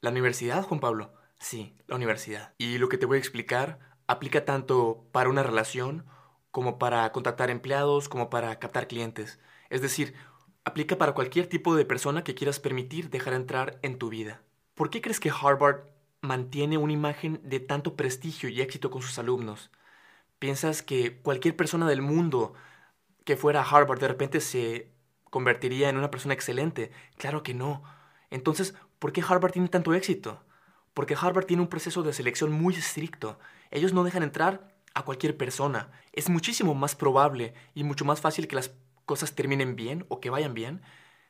¿La 0.00 0.10
universidad, 0.10 0.62
Juan 0.62 0.80
Pablo? 0.80 1.12
Sí, 1.38 1.74
la 1.86 1.96
universidad. 1.96 2.54
Y 2.58 2.78
lo 2.78 2.88
que 2.88 2.98
te 2.98 3.06
voy 3.06 3.16
a 3.16 3.20
explicar 3.20 3.78
aplica 4.06 4.44
tanto 4.44 5.04
para 5.12 5.28
una 5.28 5.42
relación 5.42 6.04
como 6.50 6.78
para 6.78 7.10
contratar 7.12 7.50
empleados, 7.50 8.08
como 8.08 8.30
para 8.30 8.58
captar 8.58 8.86
clientes. 8.86 9.40
Es 9.70 9.82
decir, 9.82 10.14
aplica 10.64 10.96
para 10.96 11.12
cualquier 11.12 11.46
tipo 11.48 11.74
de 11.74 11.84
persona 11.84 12.24
que 12.24 12.34
quieras 12.34 12.60
permitir 12.60 13.10
dejar 13.10 13.34
entrar 13.34 13.78
en 13.82 13.98
tu 13.98 14.08
vida. 14.08 14.42
¿Por 14.74 14.90
qué 14.90 15.00
crees 15.00 15.20
que 15.20 15.30
Harvard 15.30 15.88
mantiene 16.20 16.78
una 16.78 16.92
imagen 16.92 17.40
de 17.44 17.60
tanto 17.60 17.96
prestigio 17.96 18.48
y 18.48 18.60
éxito 18.60 18.90
con 18.90 19.02
sus 19.02 19.18
alumnos? 19.18 19.70
¿Piensas 20.38 20.82
que 20.82 21.20
cualquier 21.20 21.56
persona 21.56 21.88
del 21.88 22.02
mundo 22.02 22.54
que 23.24 23.36
fuera 23.36 23.60
a 23.62 23.68
Harvard 23.68 24.00
de 24.00 24.08
repente 24.08 24.40
se 24.40 24.92
convertiría 25.30 25.88
en 25.88 25.96
una 25.96 26.10
persona 26.10 26.34
excelente? 26.34 26.92
Claro 27.16 27.42
que 27.42 27.54
no. 27.54 27.82
Entonces, 28.30 28.74
¿por 28.98 29.12
qué 29.12 29.22
Harvard 29.26 29.52
tiene 29.52 29.68
tanto 29.68 29.94
éxito? 29.94 30.44
Porque 30.92 31.16
Harvard 31.20 31.46
tiene 31.46 31.62
un 31.62 31.68
proceso 31.68 32.02
de 32.02 32.12
selección 32.12 32.52
muy 32.52 32.74
estricto. 32.74 33.38
Ellos 33.74 33.92
no 33.92 34.04
dejan 34.04 34.22
entrar 34.22 34.68
a 34.94 35.04
cualquier 35.04 35.36
persona. 35.36 35.90
Es 36.12 36.30
muchísimo 36.30 36.76
más 36.76 36.94
probable 36.94 37.54
y 37.74 37.82
mucho 37.82 38.04
más 38.04 38.20
fácil 38.20 38.46
que 38.46 38.54
las 38.54 38.72
cosas 39.04 39.34
terminen 39.34 39.74
bien 39.74 40.06
o 40.08 40.20
que 40.20 40.30
vayan 40.30 40.54
bien 40.54 40.80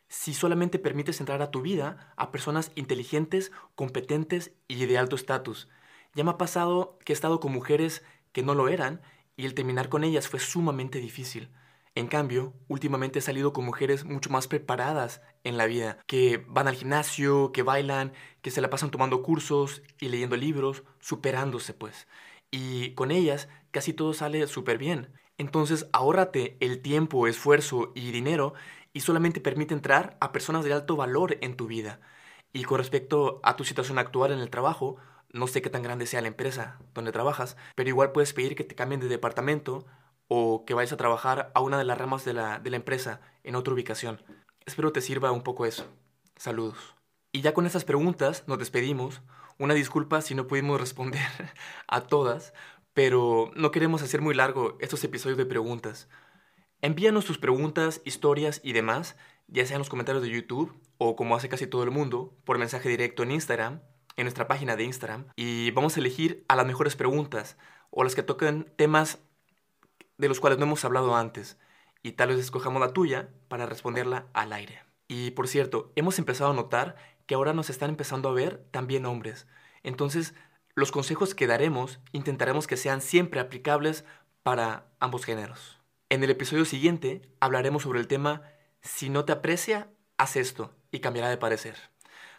si 0.08 0.34
solamente 0.34 0.78
permites 0.78 1.20
entrar 1.20 1.40
a 1.40 1.50
tu 1.50 1.62
vida 1.62 2.12
a 2.16 2.30
personas 2.30 2.70
inteligentes, 2.74 3.50
competentes 3.74 4.52
y 4.68 4.84
de 4.84 4.98
alto 4.98 5.16
estatus. 5.16 5.68
Ya 6.14 6.22
me 6.22 6.32
ha 6.32 6.38
pasado 6.38 6.98
que 7.06 7.12
he 7.12 7.16
estado 7.16 7.40
con 7.40 7.50
mujeres 7.50 8.04
que 8.32 8.42
no 8.42 8.54
lo 8.54 8.68
eran 8.68 9.00
y 9.36 9.46
el 9.46 9.54
terminar 9.54 9.88
con 9.88 10.04
ellas 10.04 10.28
fue 10.28 10.38
sumamente 10.38 10.98
difícil. 10.98 11.48
En 11.96 12.08
cambio, 12.08 12.52
últimamente 12.66 13.20
he 13.20 13.22
salido 13.22 13.52
con 13.52 13.64
mujeres 13.64 14.04
mucho 14.04 14.28
más 14.28 14.48
preparadas 14.48 15.22
en 15.44 15.56
la 15.56 15.66
vida, 15.66 15.98
que 16.06 16.44
van 16.48 16.66
al 16.66 16.74
gimnasio, 16.74 17.52
que 17.52 17.62
bailan, 17.62 18.12
que 18.42 18.50
se 18.50 18.60
la 18.60 18.68
pasan 18.68 18.90
tomando 18.90 19.22
cursos 19.22 19.82
y 20.00 20.08
leyendo 20.08 20.36
libros, 20.36 20.82
superándose 20.98 21.72
pues. 21.72 22.08
Y 22.54 22.92
con 22.94 23.10
ellas 23.10 23.48
casi 23.72 23.92
todo 23.92 24.14
sale 24.14 24.46
súper 24.46 24.78
bien. 24.78 25.12
Entonces 25.38 25.88
ahórrate 25.92 26.56
el 26.60 26.82
tiempo, 26.82 27.26
esfuerzo 27.26 27.90
y 27.96 28.12
dinero 28.12 28.54
y 28.92 29.00
solamente 29.00 29.40
permite 29.40 29.74
entrar 29.74 30.16
a 30.20 30.30
personas 30.30 30.64
de 30.64 30.72
alto 30.72 30.94
valor 30.94 31.36
en 31.40 31.56
tu 31.56 31.66
vida. 31.66 31.98
Y 32.52 32.62
con 32.62 32.78
respecto 32.78 33.40
a 33.42 33.56
tu 33.56 33.64
situación 33.64 33.98
actual 33.98 34.30
en 34.30 34.38
el 34.38 34.50
trabajo, 34.50 34.98
no 35.32 35.48
sé 35.48 35.62
qué 35.62 35.68
tan 35.68 35.82
grande 35.82 36.06
sea 36.06 36.20
la 36.20 36.28
empresa 36.28 36.78
donde 36.94 37.10
trabajas, 37.10 37.56
pero 37.74 37.88
igual 37.88 38.12
puedes 38.12 38.32
pedir 38.32 38.54
que 38.54 38.62
te 38.62 38.76
cambien 38.76 39.00
de 39.00 39.08
departamento 39.08 39.84
o 40.28 40.64
que 40.64 40.74
vayas 40.74 40.92
a 40.92 40.96
trabajar 40.96 41.50
a 41.56 41.60
una 41.60 41.76
de 41.76 41.84
las 41.84 41.98
ramas 41.98 42.24
de 42.24 42.34
la, 42.34 42.60
de 42.60 42.70
la 42.70 42.76
empresa 42.76 43.20
en 43.42 43.56
otra 43.56 43.74
ubicación. 43.74 44.22
Espero 44.64 44.92
te 44.92 45.00
sirva 45.00 45.32
un 45.32 45.42
poco 45.42 45.66
eso. 45.66 45.86
Saludos. 46.36 46.94
Y 47.32 47.40
ya 47.40 47.52
con 47.52 47.66
estas 47.66 47.84
preguntas 47.84 48.44
nos 48.46 48.60
despedimos. 48.60 49.22
Una 49.58 49.74
disculpa 49.74 50.20
si 50.20 50.34
no 50.34 50.46
pudimos 50.46 50.80
responder 50.80 51.22
a 51.88 52.02
todas, 52.02 52.52
pero 52.92 53.50
no 53.54 53.70
queremos 53.70 54.02
hacer 54.02 54.20
muy 54.20 54.34
largo 54.34 54.76
estos 54.80 55.02
episodios 55.04 55.38
de 55.38 55.46
preguntas. 55.46 56.08
Envíanos 56.80 57.24
tus 57.24 57.38
preguntas, 57.38 58.00
historias 58.04 58.60
y 58.64 58.72
demás, 58.72 59.16
ya 59.46 59.64
sea 59.66 59.76
en 59.76 59.80
los 59.80 59.88
comentarios 59.88 60.22
de 60.22 60.30
YouTube 60.30 60.74
o 60.98 61.16
como 61.16 61.36
hace 61.36 61.48
casi 61.48 61.66
todo 61.66 61.82
el 61.82 61.90
mundo, 61.90 62.36
por 62.44 62.58
mensaje 62.58 62.88
directo 62.88 63.22
en 63.22 63.30
Instagram, 63.30 63.80
en 64.16 64.24
nuestra 64.24 64.48
página 64.48 64.76
de 64.76 64.84
Instagram, 64.84 65.26
y 65.36 65.70
vamos 65.72 65.96
a 65.96 66.00
elegir 66.00 66.44
a 66.48 66.56
las 66.56 66.66
mejores 66.66 66.96
preguntas 66.96 67.56
o 67.90 68.04
las 68.04 68.14
que 68.14 68.22
toquen 68.22 68.72
temas 68.76 69.18
de 70.18 70.28
los 70.28 70.40
cuales 70.40 70.58
no 70.58 70.66
hemos 70.66 70.84
hablado 70.84 71.16
antes, 71.16 71.58
y 72.02 72.12
tal 72.12 72.28
vez 72.28 72.38
escojamos 72.38 72.80
la 72.80 72.92
tuya 72.92 73.30
para 73.48 73.66
responderla 73.66 74.26
al 74.32 74.52
aire. 74.52 74.82
Y 75.08 75.32
por 75.32 75.48
cierto, 75.48 75.92
hemos 75.96 76.18
empezado 76.18 76.50
a 76.50 76.54
notar 76.54 76.96
que 77.26 77.34
ahora 77.34 77.52
nos 77.52 77.70
están 77.70 77.90
empezando 77.90 78.28
a 78.28 78.32
ver 78.32 78.64
también 78.70 79.06
hombres. 79.06 79.46
Entonces, 79.82 80.34
los 80.74 80.90
consejos 80.90 81.34
que 81.34 81.46
daremos 81.46 82.00
intentaremos 82.12 82.66
que 82.66 82.76
sean 82.76 83.00
siempre 83.00 83.40
aplicables 83.40 84.04
para 84.42 84.86
ambos 85.00 85.24
géneros. 85.24 85.80
En 86.08 86.22
el 86.22 86.30
episodio 86.30 86.64
siguiente 86.64 87.22
hablaremos 87.40 87.82
sobre 87.84 88.00
el 88.00 88.08
tema 88.08 88.42
Si 88.82 89.08
no 89.08 89.24
te 89.24 89.32
aprecia, 89.32 89.88
haz 90.18 90.36
esto 90.36 90.74
y 90.90 91.00
cambiará 91.00 91.30
de 91.30 91.38
parecer. 91.38 91.76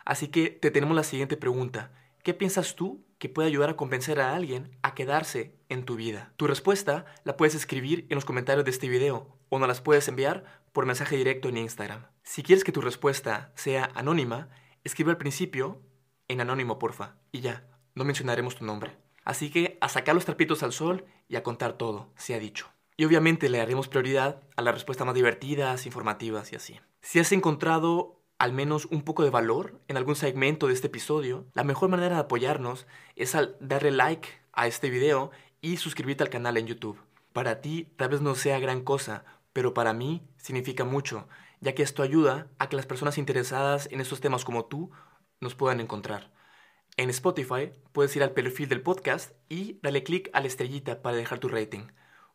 Así 0.05 0.27
que 0.27 0.49
te 0.49 0.69
tenemos 0.69 0.95
la 0.95 1.03
siguiente 1.03 1.37
pregunta. 1.37 1.91
¿Qué 2.23 2.33
piensas 2.33 2.75
tú 2.75 3.05
que 3.17 3.29
puede 3.29 3.47
ayudar 3.47 3.69
a 3.69 3.75
convencer 3.75 4.19
a 4.19 4.35
alguien 4.35 4.77
a 4.81 4.93
quedarse 4.93 5.55
en 5.69 5.85
tu 5.85 5.95
vida? 5.95 6.33
Tu 6.37 6.47
respuesta 6.47 7.05
la 7.23 7.37
puedes 7.37 7.55
escribir 7.55 8.05
en 8.09 8.15
los 8.15 8.25
comentarios 8.25 8.65
de 8.65 8.71
este 8.71 8.89
video 8.89 9.37
o 9.49 9.59
nos 9.59 9.67
las 9.67 9.81
puedes 9.81 10.07
enviar 10.07 10.43
por 10.73 10.85
mensaje 10.85 11.15
directo 11.15 11.49
en 11.49 11.57
Instagram. 11.57 12.05
Si 12.23 12.43
quieres 12.43 12.63
que 12.63 12.71
tu 12.71 12.81
respuesta 12.81 13.51
sea 13.55 13.91
anónima, 13.95 14.49
escribe 14.85 15.11
al 15.11 15.17
principio 15.17 15.81
en 16.29 16.39
anónimo, 16.39 16.79
porfa, 16.79 17.17
y 17.31 17.41
ya, 17.41 17.67
no 17.95 18.05
mencionaremos 18.05 18.55
tu 18.55 18.63
nombre. 18.63 18.97
Así 19.25 19.49
que 19.49 19.77
a 19.81 19.89
sacar 19.89 20.15
los 20.15 20.25
trapitos 20.25 20.63
al 20.63 20.71
sol 20.71 21.05
y 21.27 21.35
a 21.35 21.43
contar 21.43 21.73
todo, 21.73 22.13
se 22.15 22.35
ha 22.35 22.39
dicho. 22.39 22.67
Y 22.95 23.03
obviamente 23.03 23.49
le 23.49 23.57
daremos 23.57 23.89
prioridad 23.89 24.41
a 24.55 24.61
las 24.61 24.73
respuestas 24.73 25.05
más 25.05 25.15
divertidas, 25.15 25.85
informativas 25.85 26.53
y 26.53 26.55
así. 26.55 26.79
Si 27.01 27.19
has 27.19 27.31
encontrado 27.31 28.21
al 28.37 28.53
menos 28.53 28.85
un 28.85 29.01
poco 29.01 29.23
de 29.23 29.29
valor 29.29 29.81
en 29.87 29.97
algún 29.97 30.15
segmento 30.15 30.67
de 30.67 30.73
este 30.73 30.87
episodio, 30.87 31.45
la 31.53 31.63
mejor 31.63 31.89
manera 31.89 32.15
de 32.15 32.21
apoyarnos 32.21 32.85
es 33.15 33.35
al 33.35 33.57
darle 33.59 33.91
like 33.91 34.29
a 34.53 34.67
este 34.67 34.89
video 34.89 35.31
y 35.61 35.77
suscribirte 35.77 36.23
al 36.23 36.29
canal 36.29 36.57
en 36.57 36.67
YouTube. 36.67 36.99
Para 37.33 37.59
ti 37.59 37.91
tal 37.97 38.09
vez 38.09 38.21
no 38.21 38.35
sea 38.35 38.59
gran 38.59 38.81
cosa, 38.81 39.25
pero 39.51 39.73
para 39.73 39.93
mí 39.93 40.21
significa 40.37 40.83
mucho, 40.83 41.27
ya 41.65 41.73
que 41.73 41.82
esto 41.82 42.04
ayuda 42.04 42.47
a 42.60 42.69
que 42.69 42.75
las 42.75 42.86
personas 42.86 43.17
interesadas 43.17 43.89
en 43.91 43.99
estos 43.99 44.21
temas 44.21 44.45
como 44.45 44.65
tú 44.65 44.91
nos 45.41 45.56
puedan 45.56 45.80
encontrar. 45.80 46.32
En 46.95 47.10
Spotify 47.10 47.71
puedes 47.91 48.15
ir 48.15 48.21
al 48.21 48.34
perfil 48.34 48.69
del 48.69 48.84
podcast 48.84 49.32
y 49.49 49.80
darle 49.82 50.04
clic 50.04 50.30
a 50.34 50.41
la 50.41 50.47
estrellita 50.47 51.01
para 51.01 51.17
dejar 51.17 51.39
tu 51.39 51.47
rating. 51.47 51.88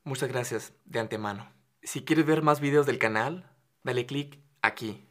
Muchas 0.03 0.29
gracias 0.29 0.73
de 0.85 0.99
antemano. 0.99 1.49
Si 1.85 2.05
quieres 2.05 2.27
ver 2.27 2.43
más 2.43 2.59
videos 2.59 2.87
del 2.87 2.99
canal, 2.99 3.49
dale 3.85 4.05
clic 4.05 4.41
aquí. 4.63 5.07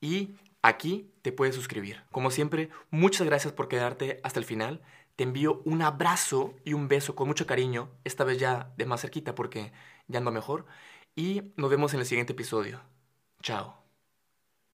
Y 0.00 0.34
aquí 0.62 1.14
te 1.22 1.30
puedes 1.30 1.54
suscribir. 1.54 2.02
Como 2.10 2.32
siempre, 2.32 2.70
muchas 2.90 3.24
gracias 3.24 3.52
por 3.52 3.68
quedarte 3.68 4.18
hasta 4.24 4.40
el 4.40 4.46
final. 4.46 4.82
Te 5.14 5.22
envío 5.22 5.62
un 5.64 5.80
abrazo 5.82 6.56
y 6.64 6.72
un 6.72 6.88
beso 6.88 7.14
con 7.14 7.28
mucho 7.28 7.46
cariño, 7.46 7.92
esta 8.02 8.24
vez 8.24 8.38
ya 8.38 8.72
de 8.76 8.86
más 8.86 9.02
cerquita 9.02 9.36
porque 9.36 9.70
ya 10.08 10.18
ando 10.18 10.32
mejor. 10.32 10.66
Y 11.14 11.52
nos 11.56 11.70
vemos 11.70 11.94
en 11.94 12.00
el 12.00 12.06
siguiente 12.06 12.32
episodio. 12.32 12.80
Ciao. 13.42 13.79